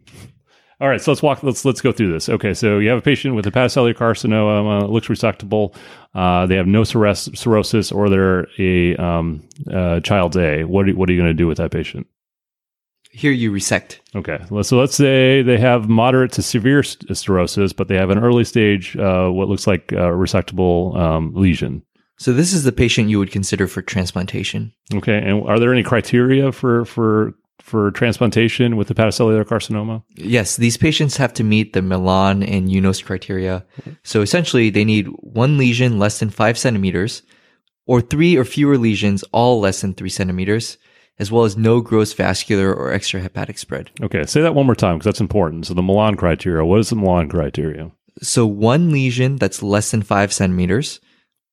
All 0.83 0.89
right, 0.89 1.01
so 1.01 1.11
let's 1.11 1.21
walk. 1.21 1.43
Let's 1.43 1.63
let's 1.63 1.79
go 1.79 1.93
through 1.93 2.11
this. 2.11 2.27
Okay, 2.27 2.53
so 2.53 2.77
you 2.77 2.89
have 2.89 2.97
a 2.97 3.01
patient 3.01 3.35
with 3.35 3.47
a 3.47 3.51
hepatocellular 3.51 3.93
carcinoma, 3.93 4.83
uh, 4.83 4.85
looks 4.87 5.07
resectable. 5.07 5.73
Uh, 6.13 6.45
they 6.45 6.57
have 6.57 6.67
no 6.67 6.83
cirrhosis, 6.83 7.39
cirrhosis 7.39 7.89
or 7.89 8.09
they're 8.09 8.47
a 8.59 8.93
um, 8.97 9.47
uh, 9.71 10.01
child's 10.01 10.35
A. 10.35 10.65
What 10.65 10.89
are, 10.89 10.91
what 10.93 11.07
are 11.07 11.13
you 11.13 11.21
going 11.21 11.29
to 11.29 11.33
do 11.33 11.47
with 11.47 11.57
that 11.59 11.71
patient? 11.71 12.05
Here 13.11 13.31
you 13.31 13.49
resect. 13.49 14.01
Okay, 14.13 14.39
so 14.61 14.77
let's 14.77 14.93
say 14.93 15.41
they 15.41 15.57
have 15.57 15.87
moderate 15.87 16.33
to 16.33 16.41
severe 16.41 16.83
cirrhosis, 16.83 17.71
but 17.71 17.87
they 17.87 17.95
have 17.95 18.09
an 18.09 18.19
early 18.19 18.43
stage, 18.43 18.97
uh, 18.97 19.29
what 19.29 19.47
looks 19.47 19.65
like 19.65 19.93
a 19.93 20.11
resectable 20.11 20.97
um, 20.97 21.33
lesion. 21.33 21.81
So 22.17 22.33
this 22.33 22.51
is 22.51 22.65
the 22.65 22.73
patient 22.73 23.09
you 23.09 23.19
would 23.19 23.31
consider 23.31 23.67
for 23.67 23.81
transplantation. 23.81 24.73
Okay, 24.93 25.17
and 25.17 25.47
are 25.47 25.59
there 25.59 25.71
any 25.71 25.83
criteria 25.83 26.51
for 26.51 26.83
for 26.83 27.35
for 27.63 27.91
transplantation 27.91 28.75
with 28.75 28.89
hepatocellular 28.89 29.45
carcinoma? 29.45 30.03
Yes, 30.15 30.57
these 30.57 30.75
patients 30.75 31.15
have 31.17 31.33
to 31.33 31.43
meet 31.43 31.71
the 31.71 31.81
Milan 31.81 32.43
and 32.43 32.69
UNOS 32.69 33.03
criteria. 33.03 33.65
So 34.03 34.21
essentially, 34.21 34.69
they 34.69 34.83
need 34.83 35.07
one 35.19 35.57
lesion 35.57 35.97
less 35.97 36.19
than 36.19 36.29
five 36.29 36.57
centimeters, 36.57 37.23
or 37.87 38.01
three 38.01 38.35
or 38.35 38.43
fewer 38.43 38.77
lesions, 38.77 39.23
all 39.31 39.61
less 39.61 39.81
than 39.81 39.93
three 39.93 40.09
centimeters 40.09 40.77
as 41.19 41.31
well 41.31 41.43
as 41.43 41.55
no 41.55 41.79
gross 41.79 42.13
vascular 42.13 42.73
or 42.73 42.91
extrahepatic 42.91 43.57
spread. 43.57 43.91
Okay, 44.01 44.25
say 44.25 44.41
that 44.41 44.55
one 44.55 44.65
more 44.65 44.75
time 44.75 44.97
because 44.97 45.05
that's 45.05 45.21
important. 45.21 45.67
So 45.67 45.73
the 45.73 45.81
Milan 45.81 46.15
criteria, 46.15 46.65
what 46.65 46.79
is 46.79 46.89
the 46.89 46.95
Milan 46.95 47.29
criteria? 47.29 47.91
So 48.21 48.45
one 48.45 48.91
lesion 48.91 49.37
that's 49.37 49.63
less 49.63 49.91
than 49.91 50.01
five 50.01 50.33
centimeters, 50.33 50.99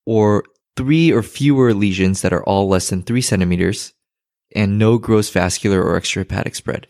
or 0.07 0.45
three 0.77 1.13
or 1.13 1.23
fewer 1.23 1.75
lesions 1.75 2.23
that 2.23 2.33
are 2.33 2.45
all 2.45 2.69
less 2.69 2.91
than 2.91 3.03
three 3.03 3.21
centimeters, 3.21 3.93
and 4.55 4.79
no 4.79 4.99
gross 4.99 5.31
vascular 5.31 5.83
or 5.83 5.99
extrahepatic 6.01 6.55
spread. 6.55 6.87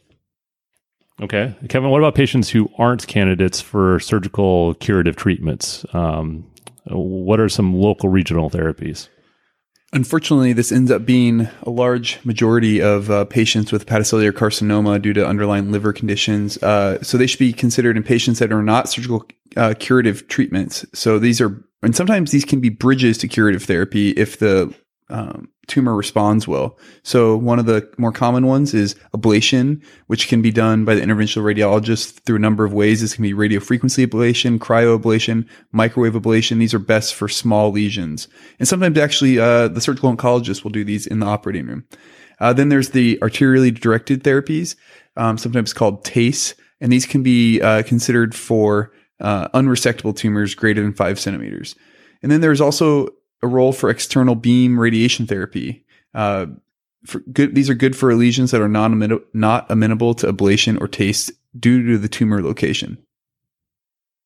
Okay, 1.20 1.54
Kevin. 1.68 1.90
What 1.90 1.98
about 1.98 2.14
patients 2.14 2.48
who 2.48 2.70
aren't 2.78 3.06
candidates 3.06 3.60
for 3.60 4.00
surgical 4.00 4.74
curative 4.74 5.16
treatments? 5.16 5.84
Um, 5.92 6.50
what 6.86 7.40
are 7.40 7.48
some 7.48 7.74
local 7.74 8.08
regional 8.08 8.48
therapies? 8.48 9.08
Unfortunately, 9.92 10.52
this 10.52 10.70
ends 10.70 10.90
up 10.90 11.04
being 11.04 11.48
a 11.64 11.70
large 11.70 12.24
majority 12.24 12.80
of 12.80 13.10
uh, 13.10 13.24
patients 13.24 13.72
with 13.72 13.86
hepatocellular 13.86 14.30
carcinoma 14.30 15.02
due 15.02 15.12
to 15.12 15.26
underlying 15.26 15.72
liver 15.72 15.92
conditions. 15.92 16.62
Uh, 16.62 17.02
so 17.02 17.18
they 17.18 17.26
should 17.26 17.40
be 17.40 17.52
considered 17.52 17.96
in 17.96 18.04
patients 18.04 18.38
that 18.38 18.52
are 18.52 18.62
not 18.62 18.88
surgical 18.88 19.26
uh, 19.56 19.74
curative 19.78 20.28
treatments. 20.28 20.86
So 20.94 21.18
these 21.18 21.40
are, 21.40 21.62
and 21.82 21.96
sometimes 21.96 22.30
these 22.30 22.44
can 22.44 22.60
be 22.60 22.68
bridges 22.68 23.18
to 23.18 23.28
curative 23.28 23.64
therapy 23.64 24.10
if 24.10 24.38
the 24.38 24.72
um, 25.08 25.48
tumor 25.70 25.96
responds 25.96 26.46
well. 26.46 26.78
So 27.02 27.36
one 27.36 27.58
of 27.58 27.64
the 27.64 27.88
more 27.96 28.12
common 28.12 28.46
ones 28.46 28.74
is 28.74 28.94
ablation, 29.14 29.82
which 30.08 30.28
can 30.28 30.42
be 30.42 30.50
done 30.50 30.84
by 30.84 30.94
the 30.94 31.00
interventional 31.00 31.42
radiologist 31.42 32.20
through 32.24 32.36
a 32.36 32.40
number 32.40 32.64
of 32.64 32.74
ways. 32.74 33.00
This 33.00 33.14
can 33.14 33.22
be 33.22 33.32
radiofrequency 33.32 34.06
ablation, 34.06 34.58
cryoablation, 34.58 35.48
microwave 35.72 36.12
ablation. 36.12 36.58
These 36.58 36.74
are 36.74 36.78
best 36.78 37.14
for 37.14 37.28
small 37.28 37.70
lesions. 37.70 38.28
And 38.58 38.68
sometimes 38.68 38.98
actually, 38.98 39.38
uh, 39.38 39.68
the 39.68 39.80
surgical 39.80 40.14
oncologist 40.14 40.62
will 40.62 40.70
do 40.70 40.84
these 40.84 41.06
in 41.06 41.20
the 41.20 41.26
operating 41.26 41.66
room. 41.66 41.84
Uh, 42.40 42.52
then 42.52 42.68
there's 42.68 42.90
the 42.90 43.18
arterially 43.22 43.72
directed 43.72 44.24
therapies, 44.24 44.76
um, 45.16 45.38
sometimes 45.38 45.72
called 45.72 46.04
TACE, 46.04 46.54
and 46.80 46.92
these 46.92 47.06
can 47.06 47.22
be 47.22 47.60
uh, 47.60 47.82
considered 47.82 48.34
for 48.34 48.92
uh, 49.20 49.48
unresectable 49.48 50.16
tumors 50.16 50.54
greater 50.54 50.82
than 50.82 50.94
five 50.94 51.20
centimeters. 51.20 51.74
And 52.22 52.32
then 52.32 52.40
there's 52.40 52.60
also 52.60 53.08
a 53.42 53.48
role 53.48 53.72
for 53.72 53.90
external 53.90 54.34
beam 54.34 54.78
radiation 54.78 55.26
therapy. 55.26 55.84
Uh, 56.14 56.46
good, 57.32 57.54
these 57.54 57.70
are 57.70 57.74
good 57.74 57.96
for 57.96 58.14
lesions 58.14 58.50
that 58.50 58.60
are 58.60 58.68
non 58.68 59.20
not 59.32 59.70
amenable 59.70 60.14
to 60.14 60.32
ablation 60.32 60.80
or 60.80 60.88
TACE 60.88 61.30
due 61.58 61.86
to 61.86 61.98
the 61.98 62.08
tumor 62.08 62.42
location. 62.42 62.98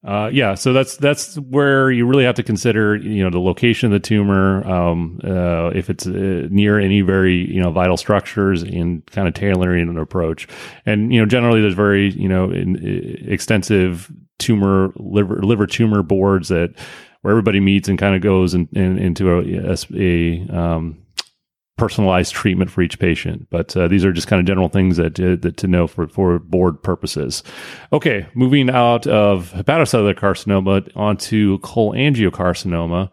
Uh, 0.04 0.28
yeah, 0.30 0.54
so 0.54 0.74
that's 0.74 0.98
that's 0.98 1.36
where 1.36 1.90
you 1.90 2.06
really 2.06 2.24
have 2.24 2.34
to 2.34 2.42
consider, 2.42 2.94
you 2.94 3.24
know, 3.24 3.30
the 3.30 3.40
location 3.40 3.86
of 3.86 3.92
the 3.92 4.06
tumor, 4.06 4.66
um, 4.68 5.18
uh, 5.24 5.68
if 5.68 5.88
it's 5.88 6.06
uh, 6.06 6.46
near 6.50 6.78
any 6.78 7.00
very 7.00 7.50
you 7.50 7.62
know 7.62 7.70
vital 7.70 7.96
structures, 7.96 8.62
and 8.62 9.06
kind 9.06 9.26
of 9.26 9.32
tailoring 9.32 9.88
an 9.88 9.96
approach. 9.96 10.46
And 10.84 11.12
you 11.12 11.20
know, 11.20 11.26
generally 11.26 11.62
there's 11.62 11.74
very 11.74 12.10
you 12.10 12.28
know 12.28 12.50
in, 12.50 12.76
extensive 13.26 14.12
tumor 14.38 14.92
liver 14.96 15.42
liver 15.42 15.66
tumor 15.66 16.02
boards 16.02 16.48
that 16.48 16.74
where 17.24 17.32
everybody 17.32 17.58
meets 17.58 17.88
and 17.88 17.98
kind 17.98 18.14
of 18.14 18.20
goes 18.20 18.52
in, 18.52 18.68
in, 18.72 18.98
into 18.98 19.32
a, 19.32 19.76
a, 19.94 20.46
um, 20.54 20.98
personalized 21.78 22.34
treatment 22.34 22.70
for 22.70 22.82
each 22.82 22.98
patient. 22.98 23.48
But 23.48 23.74
uh, 23.74 23.88
these 23.88 24.04
are 24.04 24.12
just 24.12 24.28
kind 24.28 24.40
of 24.40 24.46
general 24.46 24.68
things 24.68 24.98
that, 24.98 25.18
uh, 25.18 25.36
that 25.40 25.56
to 25.56 25.66
know 25.66 25.86
for, 25.86 26.06
for 26.06 26.38
board 26.38 26.82
purposes. 26.82 27.42
Okay, 27.94 28.26
moving 28.34 28.68
out 28.68 29.06
of 29.06 29.52
hepatocellular 29.52 30.14
carcinoma 30.14 30.94
onto 30.94 31.58
cholangiocarcinoma. 31.60 33.08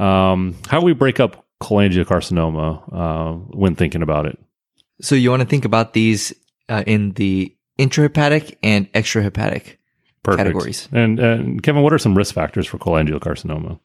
Um, 0.00 0.54
how 0.68 0.78
do 0.78 0.86
we 0.86 0.92
break 0.92 1.18
up 1.18 1.44
cholangiocarcinoma 1.60 2.94
uh, 2.94 3.32
when 3.56 3.74
thinking 3.74 4.02
about 4.02 4.26
it? 4.26 4.38
So 5.00 5.16
you 5.16 5.30
want 5.30 5.42
to 5.42 5.48
think 5.48 5.64
about 5.64 5.94
these 5.94 6.32
uh, 6.68 6.84
in 6.86 7.10
the 7.14 7.56
intrahepatic 7.76 8.56
and 8.62 8.90
extrahepatic 8.92 9.77
Perfect. 10.30 10.46
categories. 10.46 10.88
And, 10.92 11.18
and 11.18 11.62
Kevin, 11.62 11.82
what 11.82 11.92
are 11.92 11.98
some 11.98 12.16
risk 12.16 12.34
factors 12.34 12.66
for 12.66 12.78
cholangiocarcinoma? 12.78 13.78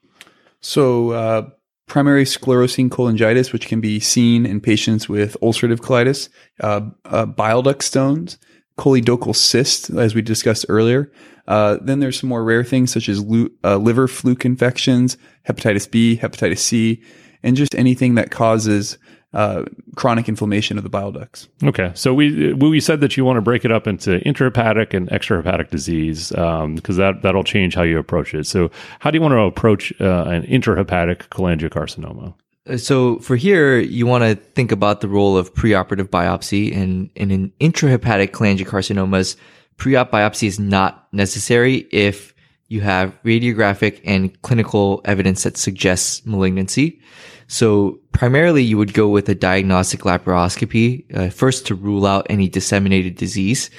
So, 0.62 1.12
uh, 1.12 1.49
primary 1.88 2.23
sclerosing 2.23 2.89
cholangitis, 2.89 3.51
which 3.51 3.67
can 3.67 3.82
be 3.82 3.99
seen 3.99 4.45
in 4.45 4.62
patients 4.62 5.10
with 5.10 5.36
ulcerative 5.41 5.79
colitis, 5.79 6.29
uh, 6.62 6.89
uh, 7.06 7.25
bile 7.25 7.62
duct 7.62 7.84
stones, 7.84 8.38
choledochal 8.77 9.36
cyst, 9.36 9.89
as 9.91 10.15
we 10.15 10.21
discussed 10.21 10.65
earlier. 10.69 11.12
Uh, 11.47 11.77
then 11.82 11.99
there's 11.99 12.19
some 12.19 12.29
more 12.29 12.43
rare 12.43 12.63
things 12.63 12.91
such 12.91 13.10
as 13.10 13.23
lu- 13.23 13.51
uh, 13.63 13.77
liver 13.77 14.08
fluke 14.08 14.45
infections, 14.45 15.17
hepatitis 15.47 15.89
B, 15.89 16.17
hepatitis 16.17 16.60
C, 16.60 17.03
and 17.43 17.58
just 17.58 17.75
anything 17.75 18.15
that 18.15 18.32
causes 18.32 18.97
uh, 19.34 19.63
chronic 19.96 20.30
inflammation 20.30 20.78
of 20.78 20.84
the 20.84 20.89
bile 20.89 21.12
ducts. 21.12 21.48
Okay, 21.63 21.91
so 21.96 22.13
we 22.13 22.54
we 22.54 22.80
said 22.80 23.02
that 23.02 23.17
you 23.17 23.26
want 23.26 23.38
to 23.38 23.41
break 23.41 23.65
it 23.65 23.72
up 23.72 23.88
into 23.88 24.19
intrahepatic 24.19 24.93
and 24.93 25.10
extrahepatic 25.10 25.69
disease 25.69 26.30
because 26.30 26.63
um, 26.63 26.76
that 26.76 27.22
that'll 27.24 27.43
change 27.43 27.76
how 27.76 27.84
you 27.84 27.98
approach 27.98 28.34
it. 28.34 28.46
So, 28.46 28.69
how 29.00 29.12
do 29.12 29.17
you 29.17 29.22
want 29.22 29.34
to 29.34 29.39
approach 29.39 29.93
uh, 30.00 30.26
an 30.28 30.43
intrahepatic 30.43 31.30
cholangiocarcinoma? 31.30 32.34
Uh, 32.69 32.78
so 32.78 33.19
for 33.19 33.36
here, 33.36 33.80
you 33.80 34.06
want 34.06 34.24
to 34.24 34.36
think 34.36 34.72
about 34.72 35.02
the 35.02 35.08
role 35.08 35.38
of 35.38 35.54
preoperative 35.54 36.08
biopsy, 36.08 36.76
and, 36.76 37.10
and 37.15 37.32
in 37.32 37.52
intrahepatic 37.60 38.30
cholangiocarcinomas, 38.32 39.36
pre-op 39.78 40.12
biopsy 40.12 40.48
is 40.48 40.60
not 40.60 41.08
necessary 41.12 41.88
if 41.91 42.34
you 42.67 42.82
have 42.82 43.15
radiographic 43.24 44.02
and 44.06 44.41
clinical 44.41 45.02
evidence 45.06 45.43
that 45.43 45.58
suggests 45.58 46.26
malignancy. 46.26 47.02
So 47.47 47.99
primarily 48.12 48.63
you 48.63 48.77
would 48.77 48.93
go 48.93 49.10
with 49.10 49.29
a 49.29 49.36
diagnostic 49.36 50.01
laparoscopy, 50.01 51.06
uh, 51.15 51.29
first 51.29 51.67
to 51.67 51.75
rule 51.75 52.06
out 52.06 52.27
any 52.29 52.47
disseminated 52.47 53.15
disease. 53.15 53.69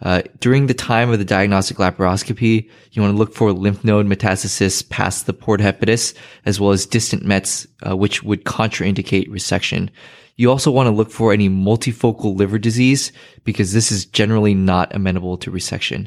Uh, 0.00 0.22
during 0.38 0.66
the 0.66 0.74
time 0.74 1.10
of 1.10 1.18
the 1.18 1.24
diagnostic 1.24 1.78
laparoscopy, 1.78 2.70
you 2.92 3.02
want 3.02 3.12
to 3.12 3.18
look 3.18 3.34
for 3.34 3.52
lymph 3.52 3.82
node 3.82 4.06
metastasis 4.06 4.88
past 4.88 5.26
the 5.26 5.32
porta 5.32 5.64
hepatis, 5.64 6.14
as 6.46 6.60
well 6.60 6.70
as 6.70 6.86
distant 6.86 7.24
mets, 7.24 7.66
uh, 7.86 7.96
which 7.96 8.22
would 8.22 8.44
contraindicate 8.44 9.28
resection. 9.28 9.88
You 10.36 10.50
also 10.50 10.70
want 10.70 10.86
to 10.86 10.94
look 10.94 11.10
for 11.10 11.32
any 11.32 11.48
multifocal 11.48 12.36
liver 12.36 12.58
disease, 12.58 13.10
because 13.42 13.72
this 13.72 13.90
is 13.90 14.06
generally 14.06 14.54
not 14.54 14.94
amenable 14.94 15.36
to 15.38 15.50
resection. 15.50 16.06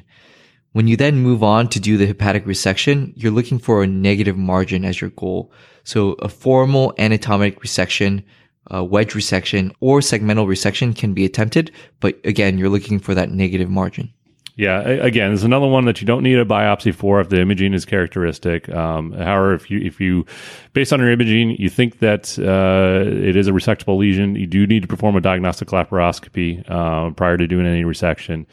When 0.73 0.87
you 0.87 0.95
then 0.95 1.17
move 1.17 1.43
on 1.43 1.67
to 1.69 1.79
do 1.79 1.97
the 1.97 2.07
hepatic 2.07 2.45
resection, 2.45 3.11
you're 3.15 3.31
looking 3.31 3.59
for 3.59 3.83
a 3.83 3.87
negative 3.87 4.37
margin 4.37 4.85
as 4.85 5.01
your 5.01 5.09
goal. 5.09 5.51
So 5.83 6.13
a 6.13 6.29
formal 6.29 6.93
anatomic 6.97 7.59
resection, 7.61 8.23
wedge 8.69 9.13
resection, 9.13 9.73
or 9.81 9.99
segmental 9.99 10.47
resection 10.47 10.95
can 10.95 11.13
be 11.13 11.25
attempted, 11.25 11.71
but 11.99 12.19
again, 12.23 12.57
you're 12.57 12.69
looking 12.69 12.99
for 12.99 13.13
that 13.15 13.31
negative 13.31 13.69
margin. 13.69 14.13
Yeah, 14.55 14.81
again, 14.81 15.29
there's 15.29 15.43
another 15.43 15.67
one 15.67 15.85
that 15.85 16.01
you 16.01 16.07
don't 16.07 16.23
need 16.23 16.37
a 16.37 16.45
biopsy 16.45 16.93
for 16.93 17.19
if 17.19 17.29
the 17.29 17.39
imaging 17.39 17.73
is 17.73 17.85
characteristic. 17.85 18.69
Um, 18.69 19.13
however, 19.13 19.53
if 19.53 19.71
you 19.71 19.79
if 19.79 19.99
you, 19.99 20.25
based 20.73 20.91
on 20.93 20.99
your 20.99 21.09
imaging, 21.09 21.55
you 21.57 21.69
think 21.69 21.99
that 21.99 22.37
uh, 22.37 23.09
it 23.09 23.35
is 23.35 23.47
a 23.47 23.51
resectable 23.51 23.97
lesion, 23.97 24.35
you 24.35 24.47
do 24.47 24.67
need 24.67 24.81
to 24.81 24.87
perform 24.87 25.15
a 25.15 25.21
diagnostic 25.21 25.69
laparoscopy 25.69 26.69
uh, 26.69 27.11
prior 27.11 27.37
to 27.37 27.47
doing 27.47 27.65
any 27.65 27.83
resection. 27.83 28.45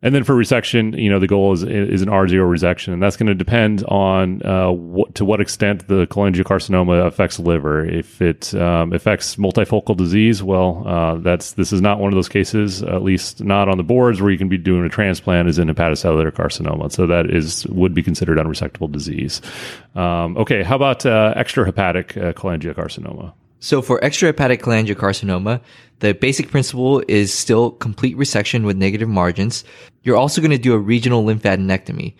And 0.00 0.14
then 0.14 0.22
for 0.22 0.32
resection, 0.34 0.96
you 0.96 1.10
know, 1.10 1.18
the 1.18 1.26
goal 1.26 1.52
is 1.52 1.64
is 1.64 2.02
an 2.02 2.08
R 2.08 2.28
zero 2.28 2.48
resection, 2.48 2.92
and 2.92 3.02
that's 3.02 3.16
going 3.16 3.26
to 3.26 3.34
depend 3.34 3.82
on 3.84 4.46
uh, 4.46 4.70
what, 4.70 5.16
to 5.16 5.24
what 5.24 5.40
extent 5.40 5.88
the 5.88 6.06
cholangiocarcinoma 6.06 7.04
affects 7.04 7.38
the 7.38 7.42
liver. 7.42 7.84
If 7.84 8.22
it 8.22 8.54
um, 8.54 8.92
affects 8.92 9.34
multifocal 9.34 9.96
disease, 9.96 10.40
well, 10.40 10.86
uh, 10.86 11.16
that's 11.16 11.54
this 11.54 11.72
is 11.72 11.80
not 11.80 11.98
one 11.98 12.12
of 12.12 12.16
those 12.16 12.28
cases, 12.28 12.80
at 12.84 13.02
least 13.02 13.42
not 13.42 13.68
on 13.68 13.76
the 13.76 13.82
boards 13.82 14.20
where 14.20 14.30
you 14.30 14.38
can 14.38 14.48
be 14.48 14.56
doing 14.56 14.84
a 14.84 14.88
transplant. 14.88 15.48
Is 15.48 15.58
in 15.58 15.66
hepatocellular 15.66 16.30
carcinoma, 16.30 16.92
so 16.92 17.08
that 17.08 17.28
is 17.28 17.66
would 17.66 17.92
be 17.92 18.02
considered 18.04 18.38
unresectable 18.38 18.92
disease. 18.92 19.42
Um, 19.96 20.36
okay, 20.36 20.62
how 20.62 20.76
about 20.76 21.04
uh, 21.06 21.34
extrahepatic 21.36 22.16
uh, 22.16 22.32
cholangiocarcinoma? 22.34 23.32
So 23.60 23.82
for 23.82 23.98
extrahepatic 24.00 24.60
cholangiocarcinoma, 24.60 25.60
the 26.00 26.14
basic 26.14 26.50
principle 26.50 27.02
is 27.08 27.34
still 27.34 27.72
complete 27.72 28.16
resection 28.16 28.64
with 28.64 28.76
negative 28.76 29.08
margins. 29.08 29.64
You're 30.02 30.16
also 30.16 30.40
going 30.40 30.52
to 30.52 30.58
do 30.58 30.74
a 30.74 30.78
regional 30.78 31.24
lymphadenectomy. 31.24 32.14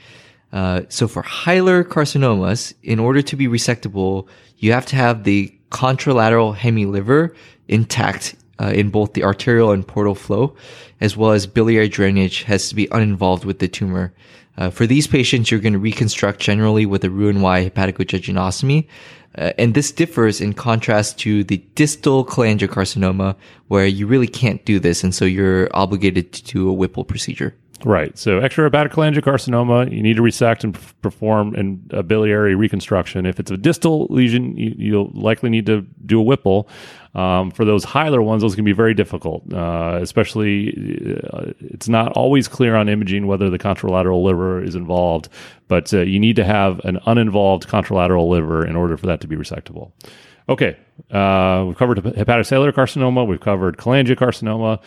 Uh, 0.53 0.83
so 0.89 1.07
for 1.07 1.23
hilar 1.23 1.85
carcinomas, 1.85 2.75
in 2.83 2.99
order 2.99 3.23
to 3.23 3.37
be 3.37 3.47
resectable, 3.47 4.27
you 4.57 4.73
have 4.73 4.87
to 4.87 4.97
have 4.97 5.25
the 5.25 5.55
contralateral 5.71 6.57
hemiliver 6.57 7.35
intact 7.69 8.35
uh, 8.61 8.73
in 8.75 8.91
both 8.91 9.13
the 9.13 9.23
arterial 9.23 9.71
and 9.71 9.87
portal 9.87 10.15
flow, 10.15 10.57
as 11.01 11.17
well 11.17 11.31
as 11.31 11.47
biliary 11.47 11.89
drainage 11.89 12.43
has 12.45 12.69
to 12.69 12.75
be 12.75 12.89
uninvolved 12.91 13.45
with 13.45 13.61
the 13.61 13.69
tumor. 13.69 14.13
Uh, 14.57 14.71
for 14.71 14.87
these 14.87 15.07
patients, 15.07 15.51
you're 15.51 15.61
going 15.61 15.73
to 15.73 15.79
reconstruct 15.79 16.41
generally 16.41 16.85
with 16.85 17.05
a 17.05 17.11
Roux-en-Y 17.11 17.71
hepatojejunostomy. 17.71 18.89
Uh, 19.39 19.53
and 19.57 19.75
this 19.75 19.93
differs 19.93 20.41
in 20.41 20.53
contrast 20.53 21.19
to 21.21 21.45
the 21.45 21.59
distal 21.77 22.25
cholangiocarcinoma, 22.25 23.37
where 23.69 23.87
you 23.87 24.07
really 24.07 24.27
can't 24.27 24.65
do 24.65 24.81
this, 24.81 25.05
and 25.05 25.15
so 25.15 25.25
you're 25.25 25.69
obligated 25.75 26.33
to 26.33 26.43
do 26.43 26.69
a 26.69 26.73
Whipple 26.73 27.05
procedure. 27.05 27.55
Right. 27.85 28.19
So 28.19 28.41
extrahepatic 28.41 28.91
cholangiocarcinoma, 28.91 29.93
you 29.93 30.03
need 30.03 30.17
to 30.17 30.23
resect 30.23 30.65
and 30.65 30.77
perform 31.01 31.55
an, 31.55 31.89
a 31.91 32.03
biliary 32.03 32.57
reconstruction. 32.57 33.25
If 33.25 33.39
it's 33.39 33.53
a 33.53 33.57
distal 33.57 34.09
lesion, 34.11 34.57
you, 34.57 34.95
will 34.95 35.11
likely 35.15 35.49
need 35.49 35.67
to 35.67 35.83
do 36.05 36.19
a 36.19 36.23
Whipple. 36.23 36.69
Um, 37.15 37.51
for 37.51 37.65
those 37.65 37.85
hilar 37.85 38.23
ones, 38.23 38.43
those 38.43 38.55
can 38.55 38.65
be 38.65 38.73
very 38.73 38.95
difficult, 38.95 39.51
uh, 39.53 39.99
especially 40.01 41.21
uh, 41.33 41.53
it's 41.61 41.89
not 41.89 42.13
always 42.13 42.49
clear 42.49 42.77
on 42.77 42.89
imaging 42.89 43.27
whether 43.27 43.51
the 43.51 43.59
contralateral 43.59 44.23
liver 44.23 44.63
is 44.63 44.75
involved, 44.75 45.29
but 45.69 45.93
uh, 45.95 46.01
you 46.01 46.21
need 46.21 46.37
to 46.37 46.45
have 46.45 46.81
an 46.81 46.99
uninvolved 47.07 47.67
contralateral 47.67 48.29
liver 48.29 48.65
in 48.65 48.77
order 48.77 48.97
for 48.97 49.07
that 49.07 49.21
to 49.23 49.27
be 49.27 49.37
resectable. 49.37 49.91
Okay, 50.49 50.77
uh, 51.11 51.65
we've 51.67 51.77
covered 51.77 51.99
hepatocellular 51.99 52.73
carcinoma, 52.73 53.27
we've 53.27 53.41
covered 53.41 53.77
cholangiocarcinoma. 53.79 54.81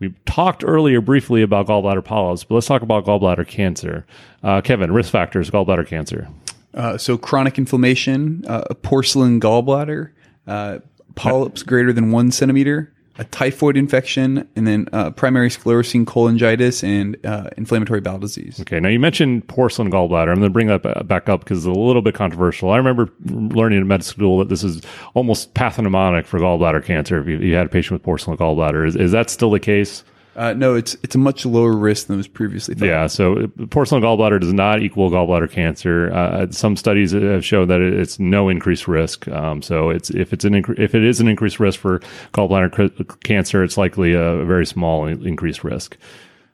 We 0.00 0.14
talked 0.26 0.62
earlier 0.64 1.00
briefly 1.00 1.42
about 1.42 1.66
gallbladder 1.66 2.04
polyps, 2.04 2.44
but 2.44 2.54
let's 2.54 2.68
talk 2.68 2.82
about 2.82 3.04
gallbladder 3.04 3.48
cancer. 3.48 4.06
Uh, 4.44 4.60
Kevin, 4.60 4.92
risk 4.92 5.10
factors, 5.10 5.50
gallbladder 5.50 5.86
cancer. 5.86 6.28
Uh, 6.72 6.96
so 6.96 7.18
chronic 7.18 7.58
inflammation, 7.58 8.44
a 8.46 8.74
porcelain 8.76 9.40
gallbladder, 9.40 10.10
uh, 10.46 10.78
polyps 11.18 11.62
greater 11.62 11.92
than 11.92 12.12
one 12.12 12.30
centimeter, 12.30 12.92
a 13.18 13.24
typhoid 13.24 13.76
infection, 13.76 14.48
and 14.54 14.66
then 14.66 14.88
uh, 14.92 15.10
primary 15.10 15.48
sclerosing 15.48 16.04
cholangitis 16.04 16.84
and 16.84 17.16
uh, 17.26 17.50
inflammatory 17.56 18.00
bowel 18.00 18.18
disease. 18.18 18.60
Okay, 18.60 18.78
now 18.78 18.88
you 18.88 19.00
mentioned 19.00 19.46
porcelain 19.48 19.90
gallbladder. 19.90 20.28
I'm 20.28 20.36
going 20.36 20.42
to 20.42 20.50
bring 20.50 20.68
that 20.68 21.08
back 21.08 21.28
up 21.28 21.40
because 21.40 21.66
it's 21.66 21.76
a 21.76 21.78
little 21.78 22.02
bit 22.02 22.14
controversial. 22.14 22.70
I 22.70 22.76
remember 22.76 23.10
learning 23.26 23.80
in 23.80 23.88
med 23.88 24.04
school 24.04 24.38
that 24.38 24.48
this 24.48 24.62
is 24.62 24.82
almost 25.14 25.54
pathognomonic 25.54 26.26
for 26.26 26.38
gallbladder 26.38 26.84
cancer 26.84 27.20
if 27.20 27.26
you, 27.26 27.38
you 27.38 27.54
had 27.54 27.66
a 27.66 27.68
patient 27.68 27.92
with 27.92 28.04
porcelain 28.04 28.36
gallbladder. 28.36 28.86
Is, 28.86 28.94
is 28.94 29.10
that 29.12 29.30
still 29.30 29.50
the 29.50 29.60
case? 29.60 30.04
Uh, 30.38 30.54
no, 30.54 30.76
it's 30.76 30.96
it's 31.02 31.16
a 31.16 31.18
much 31.18 31.44
lower 31.44 31.76
risk 31.76 32.06
than 32.06 32.16
was 32.16 32.28
previously 32.28 32.76
thought. 32.76 32.86
Yeah, 32.86 33.08
so 33.08 33.48
porcelain 33.70 34.02
gallbladder 34.02 34.40
does 34.40 34.52
not 34.52 34.80
equal 34.80 35.10
gallbladder 35.10 35.50
cancer. 35.50 36.12
Uh, 36.12 36.46
some 36.52 36.76
studies 36.76 37.10
have 37.10 37.44
shown 37.44 37.66
that 37.66 37.80
it's 37.80 38.20
no 38.20 38.48
increased 38.48 38.86
risk. 38.86 39.26
Um, 39.26 39.62
so 39.62 39.90
it's 39.90 40.10
if 40.10 40.32
it's 40.32 40.44
an 40.44 40.52
incre- 40.52 40.78
if 40.78 40.94
it 40.94 41.02
is 41.02 41.18
an 41.18 41.26
increased 41.26 41.58
risk 41.58 41.80
for 41.80 41.98
gallbladder 42.34 43.20
cancer, 43.24 43.64
it's 43.64 43.76
likely 43.76 44.12
a 44.12 44.44
very 44.44 44.64
small 44.64 45.06
increased 45.06 45.64
risk. 45.64 45.96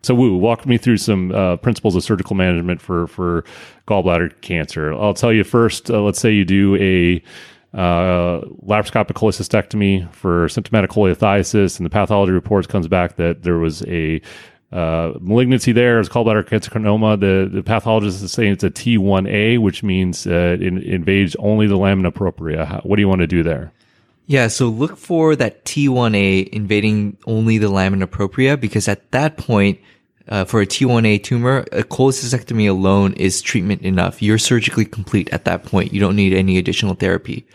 So, 0.00 0.14
Wu, 0.14 0.36
walk 0.36 0.66
me 0.66 0.76
through 0.78 0.98
some 0.98 1.32
uh, 1.32 1.56
principles 1.56 1.94
of 1.94 2.02
surgical 2.02 2.36
management 2.36 2.80
for 2.80 3.06
for 3.06 3.44
gallbladder 3.86 4.40
cancer. 4.40 4.94
I'll 4.94 5.14
tell 5.14 5.32
you 5.32 5.44
first. 5.44 5.90
Uh, 5.90 6.00
let's 6.00 6.20
say 6.20 6.30
you 6.30 6.46
do 6.46 6.76
a 6.76 7.22
uh, 7.74 8.40
laparoscopic 8.64 9.14
cholecystectomy 9.14 10.10
for 10.12 10.48
symptomatic 10.48 10.90
cholelithiasis, 10.90 11.78
and 11.78 11.84
the 11.84 11.90
pathology 11.90 12.32
reports 12.32 12.66
comes 12.66 12.86
back 12.86 13.16
that 13.16 13.42
there 13.42 13.58
was 13.58 13.82
a 13.86 14.22
uh, 14.72 15.12
malignancy 15.20 15.72
there. 15.72 15.98
It's 16.00 16.08
gallbladder 16.08 16.44
carcinoma. 16.44 17.18
The, 17.18 17.48
the 17.48 17.62
pathologist 17.62 18.22
is 18.22 18.32
saying 18.32 18.52
it's 18.52 18.64
a 18.64 18.70
T1A, 18.70 19.58
which 19.58 19.82
means 19.82 20.26
uh, 20.26 20.56
it 20.60 20.62
invades 20.62 21.36
only 21.36 21.66
the 21.66 21.76
lamina 21.76 22.12
propria. 22.12 22.64
How, 22.64 22.80
what 22.80 22.96
do 22.96 23.02
you 23.02 23.08
want 23.08 23.20
to 23.20 23.26
do 23.26 23.42
there? 23.42 23.72
Yeah, 24.26 24.48
so 24.48 24.68
look 24.68 24.96
for 24.96 25.36
that 25.36 25.64
T1A 25.64 26.48
invading 26.48 27.18
only 27.26 27.58
the 27.58 27.68
lamina 27.68 28.06
propria 28.06 28.56
because 28.56 28.88
at 28.88 29.10
that 29.10 29.36
point, 29.36 29.80
uh, 30.28 30.44
for 30.44 30.60
a 30.60 30.66
T1A 30.66 31.22
tumor, 31.22 31.64
a 31.72 31.82
cholecystectomy 31.82 32.68
alone 32.68 33.12
is 33.14 33.42
treatment 33.42 33.82
enough. 33.82 34.22
You're 34.22 34.38
surgically 34.38 34.84
complete 34.84 35.28
at 35.32 35.44
that 35.44 35.64
point. 35.64 35.92
You 35.92 36.00
don't 36.00 36.16
need 36.16 36.32
any 36.32 36.58
additional 36.58 36.94
therapy. 36.94 37.46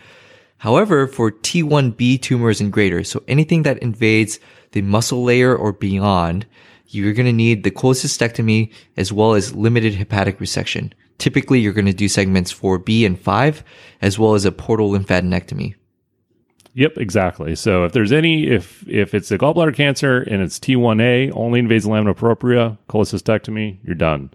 However, 0.58 1.06
for 1.06 1.30
T1B 1.30 2.20
tumors 2.20 2.60
and 2.60 2.72
greater, 2.72 3.02
so 3.02 3.22
anything 3.26 3.62
that 3.62 3.78
invades 3.78 4.38
the 4.72 4.82
muscle 4.82 5.24
layer 5.24 5.56
or 5.56 5.72
beyond, 5.72 6.46
you're 6.86 7.14
going 7.14 7.26
to 7.26 7.32
need 7.32 7.64
the 7.64 7.70
cholecystectomy 7.70 8.72
as 8.96 9.12
well 9.12 9.34
as 9.34 9.54
limited 9.54 9.94
hepatic 9.94 10.38
resection. 10.38 10.92
Typically, 11.18 11.60
you're 11.60 11.72
going 11.72 11.86
to 11.86 11.92
do 11.92 12.08
segments 12.08 12.52
4B 12.52 13.06
and 13.06 13.18
5, 13.18 13.64
as 14.02 14.18
well 14.18 14.34
as 14.34 14.44
a 14.44 14.52
portal 14.52 14.90
lymphadenectomy. 14.90 15.74
Yep, 16.74 16.98
exactly. 16.98 17.56
So 17.56 17.84
if 17.84 17.92
there's 17.92 18.12
any, 18.12 18.46
if 18.46 18.86
if 18.88 19.12
it's 19.14 19.30
a 19.30 19.38
gallbladder 19.38 19.74
cancer 19.74 20.22
and 20.22 20.40
it's 20.40 20.58
T1A, 20.58 21.32
only 21.34 21.58
invades 21.58 21.84
the 21.84 21.90
lamina 21.90 22.14
propria, 22.14 22.78
cholecystectomy, 22.88 23.78
you're 23.84 23.94
done. 23.96 24.30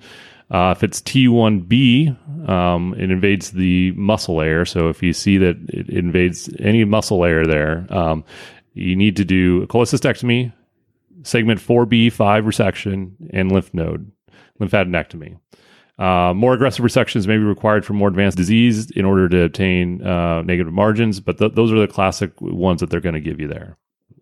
Uh, 0.51 0.73
if 0.75 0.83
it's 0.83 1.01
T1B, 1.01 2.49
um, 2.49 2.93
it 2.95 3.09
invades 3.09 3.51
the 3.51 3.91
muscle 3.93 4.35
layer. 4.35 4.65
So 4.65 4.89
if 4.89 5.01
you 5.01 5.13
see 5.13 5.37
that 5.39 5.57
it 5.69 5.89
invades 5.89 6.49
any 6.59 6.83
muscle 6.83 7.19
layer 7.19 7.45
there, 7.45 7.87
um, 7.89 8.23
you 8.73 8.95
need 8.95 9.15
to 9.15 9.25
do 9.25 9.65
cholecystectomy, 9.67 10.53
segment 11.23 11.59
4B, 11.59 12.11
5 12.11 12.43
resection, 12.43 13.13
and 13.31 13.51
lymph 13.51 13.73
node 13.73 14.11
lymphadenectomy. 14.59 15.39
Uh, 15.97 16.33
more 16.35 16.53
aggressive 16.53 16.83
resections 16.83 17.25
may 17.25 17.37
be 17.37 17.43
required 17.43 17.85
for 17.85 17.93
more 17.93 18.09
advanced 18.09 18.37
disease 18.37 18.91
in 18.91 19.05
order 19.05 19.29
to 19.29 19.43
obtain 19.43 20.05
uh, 20.05 20.41
negative 20.41 20.73
margins, 20.73 21.19
but 21.19 21.37
th- 21.37 21.53
those 21.53 21.71
are 21.71 21.79
the 21.79 21.87
classic 21.87 22.31
ones 22.41 22.81
that 22.81 22.89
they're 22.89 22.99
going 22.99 23.15
to 23.15 23.21
give 23.21 23.39
you 23.39 23.47
there. 23.47 23.77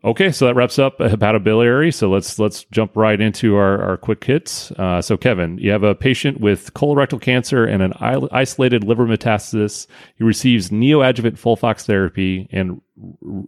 Okay, 0.05 0.33
so 0.33 0.45
that 0.45 0.55
wraps 0.55 0.77
up 0.77 0.99
hepatobiliary. 0.99 1.93
So 1.93 2.09
let's 2.09 2.37
let's 2.37 2.65
jump 2.65 2.97
right 2.97 3.19
into 3.19 3.55
our, 3.55 3.81
our 3.81 3.97
quick 3.97 4.21
hits. 4.21 4.69
Uh, 4.71 5.01
so 5.01 5.15
Kevin, 5.15 5.57
you 5.59 5.71
have 5.71 5.83
a 5.83 5.95
patient 5.95 6.41
with 6.41 6.73
colorectal 6.73 7.21
cancer 7.21 7.63
and 7.63 7.81
an 7.81 7.93
isolated 8.01 8.83
liver 8.83 9.07
metastasis. 9.07 9.87
He 10.17 10.25
receives 10.25 10.71
neoadjuvant 10.71 11.39
FOLFOX 11.39 11.85
therapy 11.85 12.49
and 12.51 12.81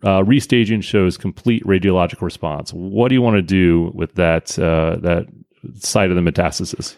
uh, 0.04 0.22
restaging 0.24 0.82
shows 0.82 1.18
complete 1.18 1.62
radiologic 1.66 2.22
response. 2.22 2.72
What 2.72 3.10
do 3.10 3.16
you 3.16 3.22
want 3.22 3.36
to 3.36 3.42
do 3.42 3.92
with 3.94 4.16
that 4.16 4.58
uh, 4.58 4.96
that 5.02 5.26
site 5.74 6.10
of 6.10 6.16
the 6.16 6.22
metastasis? 6.22 6.96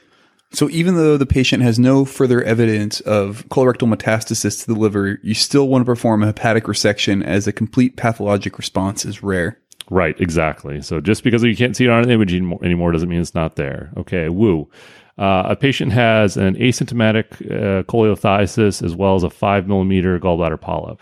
So 0.52 0.70
even 0.70 0.96
though 0.96 1.18
the 1.18 1.26
patient 1.26 1.62
has 1.64 1.78
no 1.78 2.06
further 2.06 2.42
evidence 2.42 3.02
of 3.02 3.46
colorectal 3.50 3.94
metastasis 3.94 4.62
to 4.62 4.74
the 4.74 4.80
liver, 4.80 5.20
you 5.22 5.34
still 5.34 5.68
want 5.68 5.82
to 5.82 5.86
perform 5.86 6.24
a 6.24 6.28
hepatic 6.28 6.66
resection 6.66 7.24
as 7.24 7.48
a 7.48 7.52
complete 7.52 7.98
pathologic 7.98 8.58
response 8.58 9.06
is 9.06 9.22
rare. 9.22 9.60
Right, 9.90 10.20
exactly. 10.20 10.82
So 10.82 11.00
just 11.00 11.24
because 11.24 11.44
you 11.44 11.56
can't 11.56 11.76
see 11.76 11.86
it 11.86 11.90
on 11.90 12.04
an 12.04 12.12
imaging 12.12 12.58
anymore 12.64 12.92
doesn't 12.92 13.10
mean 13.10 13.22
it's 13.22 13.36
not 13.36 13.56
there. 13.56 13.92
Okay, 13.98 14.30
woo. 14.30 14.70
Uh, 15.18 15.44
a 15.48 15.56
patient 15.56 15.92
has 15.92 16.38
an 16.38 16.56
asymptomatic 16.56 17.26
uh, 17.50 17.84
cholelithiasis 17.84 18.84
as 18.84 18.96
well 18.96 19.16
as 19.16 19.24
a 19.24 19.30
five 19.30 19.68
millimeter 19.68 20.20
gallbladder 20.20 20.60
polyp. 20.62 21.02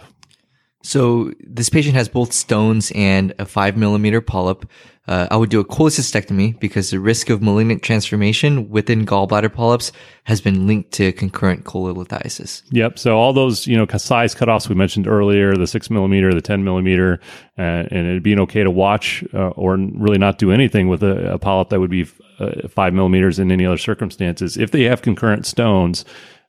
So 0.86 1.32
this 1.39 1.69
patient 1.69 1.95
has 1.95 2.08
both 2.08 2.32
stones 2.32 2.91
and 2.93 3.34
a 3.39 3.45
five 3.45 3.76
millimeter 3.76 4.21
polyp. 4.21 4.69
Uh, 5.08 5.28
I 5.30 5.38
would 5.38 5.50
do 5.50 5.60
a 5.60 5.65
cholecystectomy 5.65 6.60
because 6.60 6.89
the 6.89 7.00
risk 7.00 7.30
of 7.30 7.41
malignant 7.41 7.84
transformation 7.84 8.69
within 8.69 9.06
gallbladder 9.06 9.54
polyps 9.54 9.91
has 10.24 10.41
been 10.41 10.65
linked 10.65 10.91
to 10.93 11.12
concurrent 11.13 11.63
cholelithiasis. 11.63 12.63
Yep. 12.71 12.98
So 12.98 13.15
all 13.17 13.34
those, 13.34 13.67
you 13.67 13.78
know, 13.78 13.86
size 13.98 14.34
cutoffs 14.34 14.67
we 14.67 14.76
mentioned 14.76 15.08
earlier, 15.08 15.56
the 15.56 15.67
six 15.67 15.89
millimeter, 15.89 16.34
the 16.34 16.41
10 16.41 16.63
millimeter, 16.63 17.19
uh, 17.58 17.62
and 17.91 18.08
it 18.08 18.24
being 18.24 18.39
okay 18.41 18.63
to 18.63 18.71
watch 18.71 19.24
uh, 19.34 19.50
or 19.50 19.78
really 19.78 20.17
not 20.17 20.38
do 20.39 20.52
anything 20.52 20.88
with 20.88 21.04
a, 21.04 21.34
a 21.34 21.39
polyp 21.39 21.69
that 21.69 21.80
would 21.80 21.91
be 21.91 22.08
uh, 22.39 22.67
five 22.67 22.93
millimeters 22.93 23.39
in 23.39 23.52
any 23.52 23.65
other 23.65 23.78
circumstances. 23.78 24.58
If 24.58 24.71
they 24.71 24.84
have 24.84 25.02
concurrent 25.02 25.45
stones, 25.45 26.04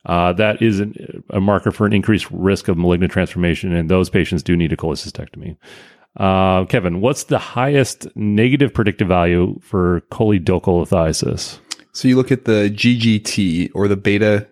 uh, 0.06 0.32
that 0.34 0.62
is 0.62 0.80
an, 0.80 1.24
a 1.30 1.40
marker 1.40 1.70
for 1.70 1.86
an 1.86 1.92
increased 1.92 2.30
risk 2.30 2.68
of 2.68 2.78
malignant 2.78 3.12
transformation, 3.12 3.72
and 3.72 3.90
those 3.90 4.08
patients 4.08 4.42
do 4.42 4.56
need 4.56 4.72
a 4.72 4.76
cholecystectomy. 4.76 5.56
Uh, 6.16 6.64
Kevin, 6.64 7.00
what's 7.00 7.24
the 7.24 7.38
highest 7.38 8.06
negative 8.16 8.72
predictive 8.72 9.08
value 9.08 9.58
for 9.60 10.00
choledocholithiasis? 10.12 11.58
So 11.92 12.08
you 12.08 12.16
look 12.16 12.32
at 12.32 12.44
the 12.44 12.70
GGT 12.70 13.70
or 13.74 13.88
the 13.88 13.96
beta 13.96 14.46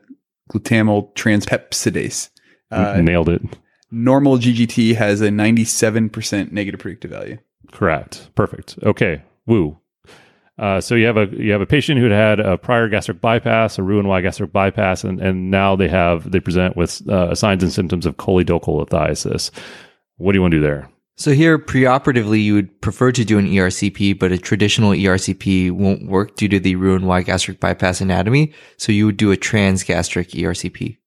glutamyl 0.53 1.15
transpeptidase. 1.15 2.31
Uh, 2.71 3.01
Nailed 3.01 3.29
it. 3.29 3.43
Normal 3.91 4.39
GGT 4.39 4.97
has 4.97 5.21
a 5.21 5.29
97% 5.29 6.53
negative 6.53 6.81
predictive 6.81 7.13
value. 7.13 7.39
Correct. 7.73 8.29
Perfect. 8.35 8.79
Okay. 8.83 9.23
Woo. 9.47 9.79
Uh, 10.57 10.81
so 10.81 10.95
you 10.95 11.07
have 11.07 11.17
a 11.17 11.27
you 11.33 11.51
have 11.51 11.61
a 11.61 11.67
patient 11.67 11.99
who 11.99 12.09
had 12.11 12.39
a 12.39 12.57
prior 12.57 12.89
gastric 12.89 13.21
bypass, 13.21 13.79
a 13.79 13.83
Roux-en-Y 13.83 14.21
gastric 14.21 14.53
bypass, 14.53 15.03
and, 15.03 15.21
and 15.21 15.51
now 15.51 15.75
they 15.75 15.89
have 15.89 16.31
they 16.31 16.39
present 16.39 16.77
with 16.77 17.07
uh, 17.09 17.35
signs 17.35 17.63
and 17.63 17.73
symptoms 17.73 18.07
of 18.07 18.17
choledocholithiasis. 18.17 19.51
What 20.17 20.33
do 20.33 20.37
you 20.37 20.43
want 20.43 20.53
to 20.53 20.59
do 20.59 20.63
there? 20.63 20.89
So 21.17 21.33
here, 21.33 21.59
preoperatively, 21.59 22.43
you 22.43 22.55
would 22.55 22.81
prefer 22.81 23.13
to 23.13 23.25
do 23.25 23.39
an 23.39 23.47
ERCP, 23.47 24.19
but 24.19 24.33
a 24.33 24.39
traditional 24.39 24.91
ERCP 24.91 25.71
won't 25.71 26.09
work 26.09 26.35
due 26.35 26.49
to 26.49 26.59
the 26.59 26.75
Roux-en-Y 26.75 27.23
gastric 27.23 27.61
bypass 27.61 28.01
anatomy. 28.01 28.53
So 28.79 28.91
you 28.91 29.07
would 29.07 29.17
do 29.17 29.31
a 29.31 29.37
transgastric 29.37 30.31
ERCP. 30.31 30.99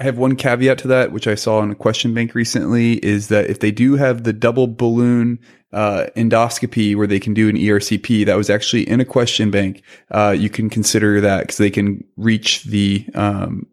I 0.00 0.04
have 0.04 0.16
one 0.16 0.34
caveat 0.34 0.78
to 0.78 0.88
that, 0.88 1.12
which 1.12 1.26
I 1.26 1.34
saw 1.34 1.62
in 1.62 1.70
a 1.70 1.74
question 1.74 2.14
bank 2.14 2.34
recently, 2.34 2.94
is 3.04 3.28
that 3.28 3.50
if 3.50 3.60
they 3.60 3.70
do 3.70 3.96
have 3.96 4.24
the 4.24 4.32
double 4.32 4.66
balloon 4.66 5.38
uh, 5.74 6.06
endoscopy 6.16 6.96
where 6.96 7.06
they 7.06 7.20
can 7.20 7.34
do 7.34 7.50
an 7.50 7.56
ERCP, 7.56 8.24
that 8.24 8.34
was 8.34 8.48
actually 8.48 8.88
in 8.88 9.00
a 9.00 9.04
question 9.04 9.50
bank. 9.50 9.82
Uh, 10.10 10.34
you 10.36 10.48
can 10.48 10.70
consider 10.70 11.20
that 11.20 11.40
because 11.40 11.58
they 11.58 11.70
can 11.70 12.02
reach 12.16 12.64
the 12.64 13.06
um, 13.14 13.66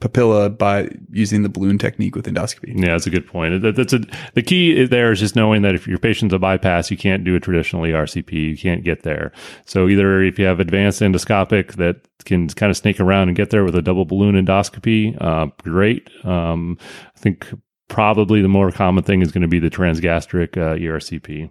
papilla 0.00 0.56
by 0.56 0.88
using 1.10 1.42
the 1.42 1.48
balloon 1.48 1.78
technique 1.78 2.16
with 2.16 2.26
endoscopy. 2.26 2.72
Yeah, 2.74 2.92
that's 2.92 3.06
a 3.06 3.10
good 3.10 3.26
point. 3.26 3.62
That, 3.62 3.76
that's 3.76 3.92
a, 3.92 4.00
the 4.34 4.42
key 4.42 4.86
there 4.86 5.12
is 5.12 5.20
just 5.20 5.36
knowing 5.36 5.62
that 5.62 5.74
if 5.74 5.86
your 5.86 5.98
patient's 5.98 6.34
a 6.34 6.38
bypass, 6.38 6.90
you 6.90 6.96
can't 6.96 7.24
do 7.24 7.36
a 7.36 7.40
traditional 7.40 7.82
ERCP. 7.82 8.32
You 8.32 8.56
can't 8.56 8.82
get 8.82 9.02
there. 9.02 9.32
So 9.66 9.88
either 9.88 10.22
if 10.22 10.38
you 10.38 10.46
have 10.46 10.60
advanced 10.60 11.00
endoscopic 11.00 11.74
that 11.74 11.96
can 12.24 12.48
kind 12.48 12.70
of 12.70 12.76
snake 12.76 12.98
around 12.98 13.28
and 13.28 13.36
get 13.36 13.50
there 13.50 13.64
with 13.64 13.76
a 13.76 13.82
double 13.82 14.04
balloon 14.04 14.34
endoscopy, 14.34 15.16
uh, 15.20 15.46
great. 15.62 16.10
Um, 16.24 16.78
I 17.14 17.18
think 17.18 17.52
probably 17.88 18.40
the 18.40 18.48
more 18.48 18.70
common 18.70 19.04
thing 19.04 19.20
is 19.20 19.32
going 19.32 19.42
to 19.42 19.48
be 19.48 19.58
the 19.58 19.70
transgastric 19.70 20.56
uh, 20.56 20.76
ERCP. 20.76 21.50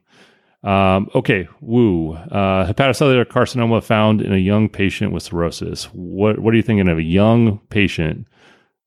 Um, 0.63 1.09
okay, 1.15 1.47
woo. 1.61 2.15
Uh, 2.15 2.65
hepatocellular 2.65 3.25
carcinoma 3.25 3.81
found 3.83 4.21
in 4.21 4.33
a 4.33 4.37
young 4.37 4.67
patient 4.67 5.13
with 5.13 5.23
cirrhosis. 5.23 5.85
What 5.85 6.39
What 6.39 6.53
are 6.53 6.57
you 6.57 6.63
thinking 6.63 6.89
of 6.89 6.97
a 6.97 7.03
young 7.03 7.59
patient 7.69 8.27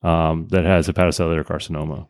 um, 0.03 0.49
that 0.49 0.65
has 0.65 0.89
hepatocellular 0.89 1.45
carcinoma? 1.45 2.07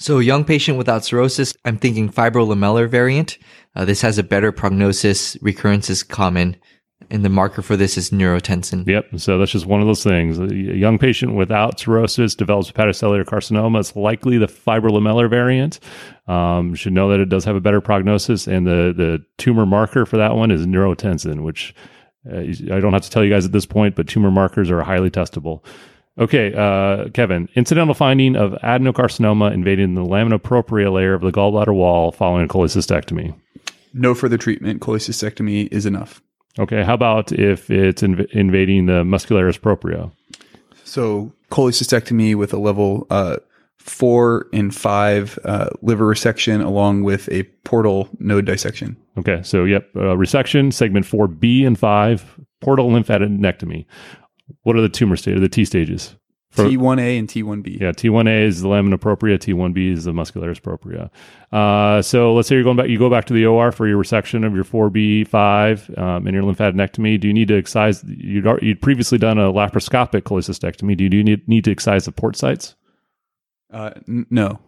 So, 0.00 0.18
a 0.18 0.22
young 0.22 0.44
patient 0.44 0.78
without 0.78 1.04
cirrhosis, 1.04 1.54
I'm 1.64 1.76
thinking 1.76 2.08
fibrolamellar 2.08 2.88
variant. 2.88 3.36
Uh, 3.74 3.84
this 3.84 4.00
has 4.02 4.16
a 4.16 4.22
better 4.22 4.52
prognosis. 4.52 5.36
Recurrence 5.42 5.90
is 5.90 6.02
common. 6.02 6.56
And 7.10 7.24
the 7.24 7.30
marker 7.30 7.62
for 7.62 7.76
this 7.76 7.96
is 7.96 8.10
neurotensin. 8.10 8.86
Yep. 8.86 9.20
So 9.20 9.38
that's 9.38 9.52
just 9.52 9.64
one 9.66 9.80
of 9.80 9.86
those 9.86 10.02
things. 10.04 10.38
A 10.38 10.52
young 10.52 10.98
patient 10.98 11.34
without 11.34 11.80
cirrhosis 11.80 12.34
develops 12.34 12.70
hepatocellular 12.70 13.24
carcinoma. 13.24 13.80
It's 13.80 13.96
likely 13.96 14.36
the 14.36 14.46
fibrolamellar 14.46 15.30
variant. 15.30 15.80
Um, 16.26 16.74
should 16.74 16.92
know 16.92 17.08
that 17.08 17.20
it 17.20 17.28
does 17.30 17.44
have 17.46 17.56
a 17.56 17.60
better 17.60 17.80
prognosis, 17.80 18.46
and 18.46 18.66
the 18.66 18.92
the 18.94 19.24
tumor 19.38 19.64
marker 19.64 20.04
for 20.04 20.18
that 20.18 20.34
one 20.34 20.50
is 20.50 20.66
neurotensin, 20.66 21.44
which 21.44 21.74
uh, 22.30 22.40
I 22.40 22.80
don't 22.80 22.92
have 22.92 23.02
to 23.02 23.10
tell 23.10 23.24
you 23.24 23.30
guys 23.30 23.46
at 23.46 23.52
this 23.52 23.64
point, 23.66 23.96
but 23.96 24.08
tumor 24.08 24.30
markers 24.30 24.70
are 24.70 24.82
highly 24.82 25.10
testable. 25.10 25.64
Okay, 26.18 26.52
uh, 26.52 27.08
Kevin, 27.10 27.48
incidental 27.54 27.94
finding 27.94 28.34
of 28.34 28.52
adenocarcinoma 28.64 29.52
invading 29.52 29.94
the 29.94 30.02
lamina 30.02 30.38
propria 30.38 30.90
layer 30.90 31.14
of 31.14 31.20
the 31.20 31.30
gallbladder 31.30 31.74
wall 31.74 32.10
following 32.10 32.44
a 32.44 32.48
cholecystectomy. 32.48 33.34
No 33.94 34.14
further 34.14 34.36
treatment. 34.36 34.80
Cholecystectomy 34.80 35.68
is 35.72 35.86
enough. 35.86 36.20
Okay, 36.58 36.82
how 36.82 36.94
about 36.94 37.30
if 37.30 37.70
it's 37.70 38.02
inv- 38.02 38.28
invading 38.32 38.86
the 38.86 39.04
muscularis 39.04 39.60
propria? 39.60 40.10
So 40.84 41.32
cholecystectomy 41.50 42.34
with 42.34 42.52
a 42.52 42.58
level 42.58 43.06
uh, 43.10 43.36
four 43.76 44.48
and 44.52 44.74
five 44.74 45.38
uh, 45.44 45.70
liver 45.82 46.12
resection 46.12 46.64
along 46.64 47.04
with 47.04 47.28
a 47.28 47.44
portal 47.64 48.08
node 48.18 48.44
dissection. 48.44 48.96
Okay, 49.16 49.40
so 49.42 49.64
yep, 49.64 49.88
uh, 49.94 50.16
resection, 50.16 50.72
segment 50.72 51.06
4B 51.06 51.66
and 51.66 51.78
5, 51.78 52.40
portal 52.60 52.90
lymphadenectomy. 52.90 53.86
What 54.62 54.76
are 54.76 54.80
the 54.80 54.88
tumor 54.88 55.16
stages, 55.16 55.40
the 55.40 55.48
T 55.48 55.64
stages? 55.64 56.16
For- 56.50 56.64
T1A 56.64 57.18
and 57.18 57.28
T1B. 57.28 57.78
Yeah, 57.80 57.92
T1A 57.92 58.44
is 58.44 58.62
the 58.62 58.68
lamina 58.68 58.96
propria, 58.96 59.38
T1B 59.38 59.92
is 59.92 60.04
the 60.04 60.12
muscularis 60.12 60.62
propria. 60.62 61.10
Uh, 61.52 62.00
so 62.00 62.32
let's 62.32 62.48
say 62.48 62.54
you're 62.54 62.64
going 62.64 62.78
back, 62.78 62.88
you 62.88 62.98
go 62.98 63.10
back 63.10 63.26
to 63.26 63.34
the 63.34 63.44
OR 63.44 63.70
for 63.70 63.86
your 63.86 64.02
resection 64.02 64.46
of 64.46 64.54
your 64.54 64.64
4B5 64.64 65.98
um, 65.98 66.26
and 66.26 66.34
your 66.34 66.42
lymphadenectomy. 66.42 67.20
Do 67.20 67.28
you 67.28 67.34
need 67.34 67.48
to 67.48 67.58
excise? 67.58 68.02
You'd, 68.04 68.46
you'd 68.62 68.80
previously 68.80 69.18
done 69.18 69.38
a 69.38 69.52
laparoscopic 69.52 70.22
cholecystectomy. 70.22 70.96
Do 70.96 71.04
you 71.04 71.22
need, 71.22 71.46
need 71.46 71.64
to 71.64 71.70
excise 71.70 72.06
the 72.06 72.12
port 72.12 72.36
sites? 72.36 72.74
Uh, 73.70 73.90
n- 74.08 74.26
no. 74.30 74.58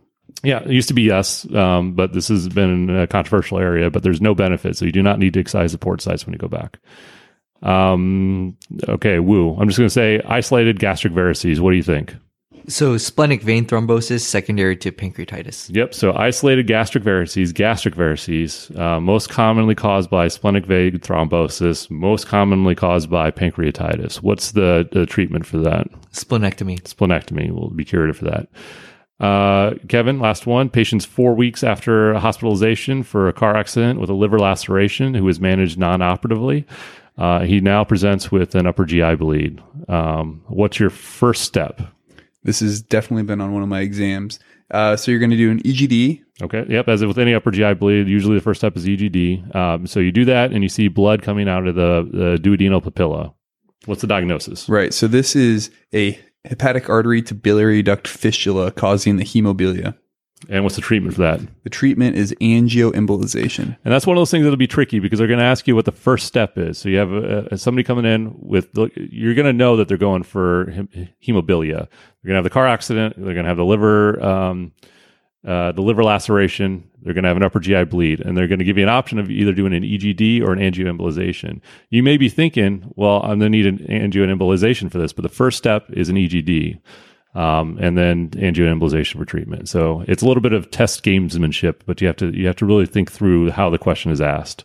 Yeah, 0.43 0.61
it 0.63 0.71
used 0.71 0.89
to 0.89 0.95
be 0.95 1.03
yes, 1.03 1.51
um, 1.55 1.95
but 1.95 2.13
this 2.13 2.29
has 2.29 2.49
been 2.49 2.89
a 2.89 3.07
controversial 3.07 3.59
area. 3.59 3.91
But 3.91 4.03
there's 4.03 4.21
no 4.21 4.35
benefit, 4.35 4.77
so 4.77 4.85
you 4.85 4.93
do 4.93 5.03
not 5.03 5.19
need 5.19 5.35
to 5.35 5.41
excise 5.41 5.73
the 5.73 5.79
port 5.79 6.01
sites 6.01 6.25
when 6.25 6.33
you 6.33 6.39
go 6.39 6.47
back. 6.49 6.79
Um, 7.63 8.57
okay, 8.89 9.19
woo. 9.19 9.57
I'm 9.59 9.69
just 9.69 9.79
going 9.79 9.89
to 9.89 9.93
say 9.93 10.21
isolated 10.27 10.79
gastric 10.79 11.13
varices. 11.13 11.61
What 11.61 11.71
do 11.71 11.77
you 11.77 11.83
think? 11.83 12.15
So, 12.69 12.97
splenic 12.99 13.43
vein 13.43 13.67
thrombosis 13.67 14.21
secondary 14.21 14.77
to 14.77 14.93
pancreatitis. 14.93 15.75
Yep. 15.75 15.95
So 15.95 16.13
isolated 16.15 16.67
gastric 16.67 17.03
varices, 17.03 17.53
gastric 17.53 17.97
varices, 17.97 18.77
uh, 18.79 19.01
most 19.01 19.29
commonly 19.29 19.75
caused 19.75 20.11
by 20.11 20.29
splenic 20.29 20.67
vein 20.67 20.99
thrombosis, 20.99 21.91
most 21.91 22.27
commonly 22.27 22.75
caused 22.75 23.11
by 23.11 23.31
pancreatitis. 23.31 24.23
What's 24.23 24.53
the, 24.53 24.89
the 24.93 25.07
treatment 25.07 25.47
for 25.47 25.59
that? 25.59 25.89
Splenectomy. 26.13 26.81
Splenectomy 26.83 27.51
will 27.51 27.71
be 27.71 27.85
curative 27.85 28.19
for 28.19 28.27
that. 28.27 28.49
Uh, 29.19 29.75
Kevin, 29.89 30.19
last 30.19 30.47
one. 30.47 30.71
Patient's 30.71 31.05
four 31.05 31.35
weeks 31.35 31.63
after 31.63 32.15
hospitalization 32.15 33.03
for 33.03 33.29
a 33.29 33.33
car 33.33 33.57
accident 33.57 34.01
with 34.01 34.09
a 34.09 34.15
liver 34.15 34.39
laceration 34.39 35.13
who 35.15 35.25
was 35.25 35.41
managed 35.41 35.79
non 35.79 36.03
operatively. 36.03 36.67
Uh, 37.21 37.41
he 37.41 37.61
now 37.61 37.85
presents 37.85 38.33
with 38.33 38.55
an 38.55 38.67
upper 38.67 38.87
GI 38.87 39.17
bleed. 39.17 39.63
Um, 39.89 40.43
what's 40.49 40.81
your 40.81 40.89
first 40.89 41.43
step? 41.43 41.81
This 42.43 42.61
has 42.61 42.81
definitely 42.81 43.25
been 43.25 43.43
on 43.43 43.53
one 43.53 43.63
of 43.63 43.69
my 43.69 43.81
exams. 43.81 44.39
Uh, 44.71 44.97
so 44.97 45.11
you're 45.11 45.21
going 45.21 45.31
to 45.31 45.37
do 45.37 45.51
an 45.51 45.61
EGD. 45.63 46.23
Okay. 46.43 46.65
Yep. 46.67 46.89
As 46.89 47.05
with 47.05 47.19
any 47.19 47.35
upper 47.35 47.51
GI 47.51 47.75
bleed, 47.75 48.09
usually 48.09 48.37
the 48.37 48.43
first 48.43 48.61
step 48.61 48.75
is 48.77 48.87
EGD. 48.87 49.55
Um, 49.55 49.87
so 49.87 50.01
you 50.01 50.11
do 50.11 50.25
that, 50.25 50.53
and 50.53 50.63
you 50.63 50.71
see 50.71 50.89
blood 50.89 51.23
coming 51.23 51.49
out 51.49 51.67
of 51.67 51.75
the, 51.75 52.09
the 52.11 52.39
duodenal 52.41 52.83
papilla. 52.83 53.35
What's 53.85 54.01
the 54.01 54.07
diagnosis? 54.07 54.69
Right. 54.69 54.95
So 54.95 55.07
this 55.07 55.37
is 55.37 55.71
a 55.93 56.19
hepatic 56.47 56.89
artery 56.89 57.21
to 57.23 57.35
biliary 57.35 57.83
duct 57.83 58.09
fistula 58.09 58.71
causing 58.71 59.17
the 59.17 59.25
hemobilia. 59.25 59.95
And 60.49 60.65
what's 60.65 60.77
the 60.77 60.83
treatment 60.83 61.15
for 61.15 61.21
that? 61.21 61.41
The 61.65 61.71
treatment 61.71 62.17
is 62.17 62.35
angioembolization. 62.41 63.77
And 63.85 63.93
that's 63.93 64.07
one 64.07 64.17
of 64.17 64.21
those 64.21 64.31
things 64.31 64.45
that'll 64.45 64.57
be 64.57 64.67
tricky 64.67 64.99
because 64.99 65.19
they're 65.19 65.29
going 65.29 65.39
to 65.39 65.45
ask 65.45 65.69
you 65.69 65.77
what 65.77 65.85
the 65.85 65.93
first 65.93 66.27
step 66.27 66.57
is. 66.57 66.79
So 66.79 66.89
you 66.89 66.97
have 66.97 67.13
uh, 67.13 67.57
somebody 67.57 67.85
coming 67.85 68.07
in 68.07 68.35
with, 68.39 68.69
you're 68.97 69.35
going 69.35 69.47
to 69.47 69.53
know 69.53 69.77
that 69.77 69.89
they're 69.89 69.99
going 69.99 70.23
for 70.23 70.71
hem- 70.71 70.89
hemobilia. 71.27 71.89
They're 72.23 72.29
going 72.29 72.35
to 72.35 72.37
have 72.37 72.45
the 72.45 72.51
car 72.51 72.67
accident. 72.67 73.17
They're 73.17 73.35
going 73.35 73.45
to 73.45 73.51
have 73.51 73.59
the 73.59 73.67
liver, 73.67 74.23
um, 74.25 74.73
uh, 75.47 75.73
the 75.73 75.83
liver 75.83 76.03
laceration. 76.03 76.91
They're 77.03 77.15
going 77.15 77.25
to 77.25 77.29
have 77.29 77.37
an 77.37 77.43
upper 77.43 77.61
GI 77.61 77.85
bleed, 77.85 78.21
and 78.21 78.37
they're 78.37 78.49
going 78.49 78.59
to 78.59 78.65
give 78.65 78.79
you 78.79 78.83
an 78.83 78.91
option 78.91 79.19
of 79.19 79.31
either 79.31 79.53
doing 79.53 79.75
an 79.75 79.83
EGD 79.83 80.43
or 80.43 80.53
an 80.53 80.59
angioembolization. 80.59 81.61
You 81.91 82.03
may 82.03 82.17
be 82.17 82.29
thinking, 82.29 82.93
well, 82.97 83.23
I'm 83.23 83.39
going 83.39 83.51
to 83.53 83.59
need 83.59 83.67
an 83.67 83.79
angioembolization 83.79 84.91
for 84.91 84.99
this, 84.99 85.13
but 85.13 85.23
the 85.23 85.29
first 85.29 85.59
step 85.59 85.91
is 85.91 86.09
an 86.09 86.17
EGD. 86.17 86.81
Um, 87.33 87.79
and 87.81 87.97
then 87.97 88.31
angioembolization 88.31 89.17
for 89.17 89.25
treatment. 89.25 89.69
So 89.69 90.05
it's 90.09 90.21
a 90.23 90.27
little 90.27 90.41
bit 90.41 90.53
of 90.53 90.71
test 90.73 91.05
gamesmanship, 91.05 91.83
but 91.87 92.01
you 92.01 92.09
have 92.09 92.17
to 92.17 92.37
you 92.37 92.49
have 92.49 92.57
to 92.57 92.67
really 92.67 92.87
think 92.87 93.13
through 93.13 93.51
how 93.51 93.71
the 93.71 93.79
question 93.79 94.11
is 94.11 94.21
asked. 94.21 94.65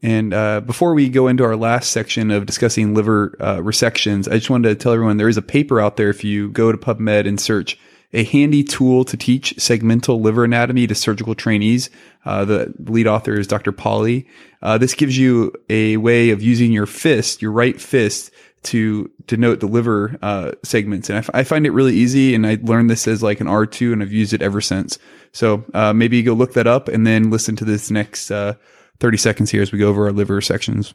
And 0.00 0.32
uh, 0.32 0.60
before 0.60 0.94
we 0.94 1.08
go 1.08 1.26
into 1.26 1.42
our 1.42 1.56
last 1.56 1.90
section 1.90 2.30
of 2.30 2.46
discussing 2.46 2.94
liver 2.94 3.36
uh, 3.40 3.56
resections, 3.56 4.30
I 4.30 4.36
just 4.36 4.50
wanted 4.50 4.68
to 4.68 4.74
tell 4.76 4.92
everyone 4.92 5.16
there 5.16 5.28
is 5.28 5.36
a 5.36 5.42
paper 5.42 5.80
out 5.80 5.96
there 5.96 6.10
if 6.10 6.22
you 6.22 6.50
go 6.50 6.70
to 6.70 6.78
PubMed 6.78 7.26
and 7.26 7.40
search 7.40 7.76
a 8.12 8.24
handy 8.24 8.64
tool 8.64 9.04
to 9.04 9.16
teach 9.16 9.54
segmental 9.56 10.20
liver 10.20 10.44
anatomy 10.44 10.86
to 10.86 10.94
surgical 10.94 11.34
trainees. 11.34 11.90
Uh, 12.24 12.44
the 12.44 12.72
lead 12.78 13.06
author 13.06 13.38
is 13.38 13.46
Dr. 13.46 13.72
Polly. 13.72 14.26
Uh, 14.62 14.78
this 14.78 14.94
gives 14.94 15.18
you 15.18 15.52
a 15.68 15.96
way 15.98 16.30
of 16.30 16.42
using 16.42 16.72
your 16.72 16.86
fist, 16.86 17.42
your 17.42 17.52
right 17.52 17.80
fist, 17.80 18.30
to 18.68 19.10
denote 19.26 19.60
the 19.60 19.66
liver 19.66 20.16
uh, 20.22 20.52
segments. 20.62 21.08
And 21.08 21.16
I, 21.16 21.20
f- 21.20 21.30
I 21.34 21.44
find 21.44 21.66
it 21.66 21.70
really 21.70 21.94
easy. 21.94 22.34
And 22.34 22.46
I 22.46 22.58
learned 22.62 22.90
this 22.90 23.06
as 23.06 23.22
like 23.22 23.40
an 23.40 23.46
R2 23.46 23.92
and 23.92 24.02
I've 24.02 24.12
used 24.12 24.32
it 24.32 24.42
ever 24.42 24.60
since. 24.60 24.98
So 25.32 25.64
uh, 25.74 25.92
maybe 25.92 26.22
go 26.22 26.32
look 26.32 26.54
that 26.54 26.66
up 26.66 26.88
and 26.88 27.06
then 27.06 27.30
listen 27.30 27.56
to 27.56 27.64
this 27.64 27.90
next 27.90 28.30
uh, 28.30 28.54
30 29.00 29.16
seconds 29.18 29.50
here 29.50 29.62
as 29.62 29.72
we 29.72 29.78
go 29.78 29.88
over 29.88 30.06
our 30.06 30.12
liver 30.12 30.40
sections. 30.40 30.94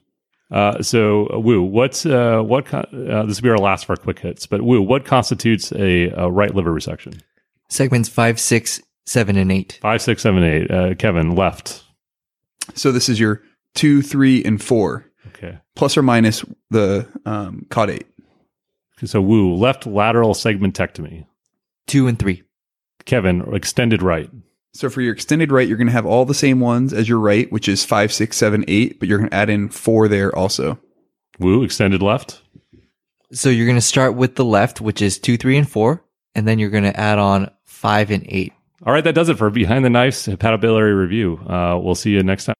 Uh, 0.51 0.81
so, 0.83 1.27
uh, 1.33 1.39
Woo, 1.39 1.63
what's 1.63 2.05
uh, 2.05 2.41
what? 2.41 2.65
Con- 2.65 2.85
uh, 3.09 3.23
this 3.25 3.41
will 3.41 3.43
be 3.43 3.49
our 3.49 3.57
last 3.57 3.85
of 3.85 3.89
our 3.89 3.95
quick 3.95 4.19
hits. 4.19 4.45
But 4.45 4.61
Woo, 4.61 4.81
what 4.81 5.03
constitutes 5.03 5.71
a, 5.71 6.09
a 6.09 6.29
right 6.29 6.53
liver 6.53 6.71
resection? 6.71 7.21
Segments 7.69 8.07
five, 8.07 8.39
six, 8.39 8.79
seven, 9.07 9.35
and 9.35 9.51
eight. 9.51 9.79
Five, 9.81 10.01
six, 10.01 10.21
seven, 10.21 10.43
eight. 10.43 10.69
Uh, 10.69 10.93
Kevin, 10.93 11.35
left. 11.35 11.83
So 12.75 12.91
this 12.91 13.09
is 13.09 13.19
your 13.19 13.41
two, 13.73 14.03
three, 14.03 14.43
and 14.43 14.61
four, 14.61 15.09
Okay. 15.43 15.57
plus 15.75 15.97
or 15.97 16.01
minus 16.01 16.45
the 16.69 17.07
um, 17.25 17.65
caudate. 17.69 18.05
So, 19.03 19.21
Woo, 19.21 19.55
left 19.55 19.85
lateral 19.85 20.33
segmentectomy. 20.33 21.25
Two 21.87 22.07
and 22.07 22.17
three. 22.17 22.43
Kevin, 23.05 23.53
extended 23.53 24.01
right. 24.01 24.29
So 24.73 24.89
for 24.89 25.01
your 25.01 25.13
extended 25.13 25.51
right, 25.51 25.67
you're 25.67 25.77
going 25.77 25.87
to 25.87 25.93
have 25.93 26.05
all 26.05 26.25
the 26.25 26.33
same 26.33 26.59
ones 26.59 26.93
as 26.93 27.07
your 27.07 27.19
right, 27.19 27.51
which 27.51 27.67
is 27.67 27.85
five, 27.85 28.11
six, 28.11 28.37
seven, 28.37 28.63
eight, 28.67 28.99
but 28.99 29.07
you're 29.07 29.19
going 29.19 29.29
to 29.29 29.35
add 29.35 29.49
in 29.49 29.69
four 29.69 30.07
there 30.07 30.35
also. 30.35 30.79
Woo, 31.37 31.63
extended 31.63 32.01
left. 32.01 32.41
So 33.33 33.49
you're 33.49 33.65
going 33.65 33.77
to 33.77 33.81
start 33.81 34.15
with 34.15 34.35
the 34.35 34.45
left, 34.45 34.81
which 34.81 35.01
is 35.01 35.19
two, 35.19 35.37
three, 35.37 35.57
and 35.57 35.69
four, 35.69 36.03
and 36.33 36.47
then 36.47 36.59
you're 36.59 36.69
going 36.69 36.83
to 36.85 36.99
add 36.99 37.19
on 37.19 37.51
five 37.65 38.09
and 38.09 38.25
eight. 38.29 38.53
All 38.85 38.93
right, 38.93 39.03
that 39.03 39.15
does 39.15 39.29
it 39.29 39.37
for 39.37 39.49
Behind 39.49 39.83
the 39.85 39.89
Knife's 39.89 40.27
Hepatobiliary 40.27 40.97
Review. 40.97 41.37
Uh, 41.47 41.77
we'll 41.81 41.95
see 41.95 42.11
you 42.11 42.23
next 42.23 42.45
time. 42.45 42.55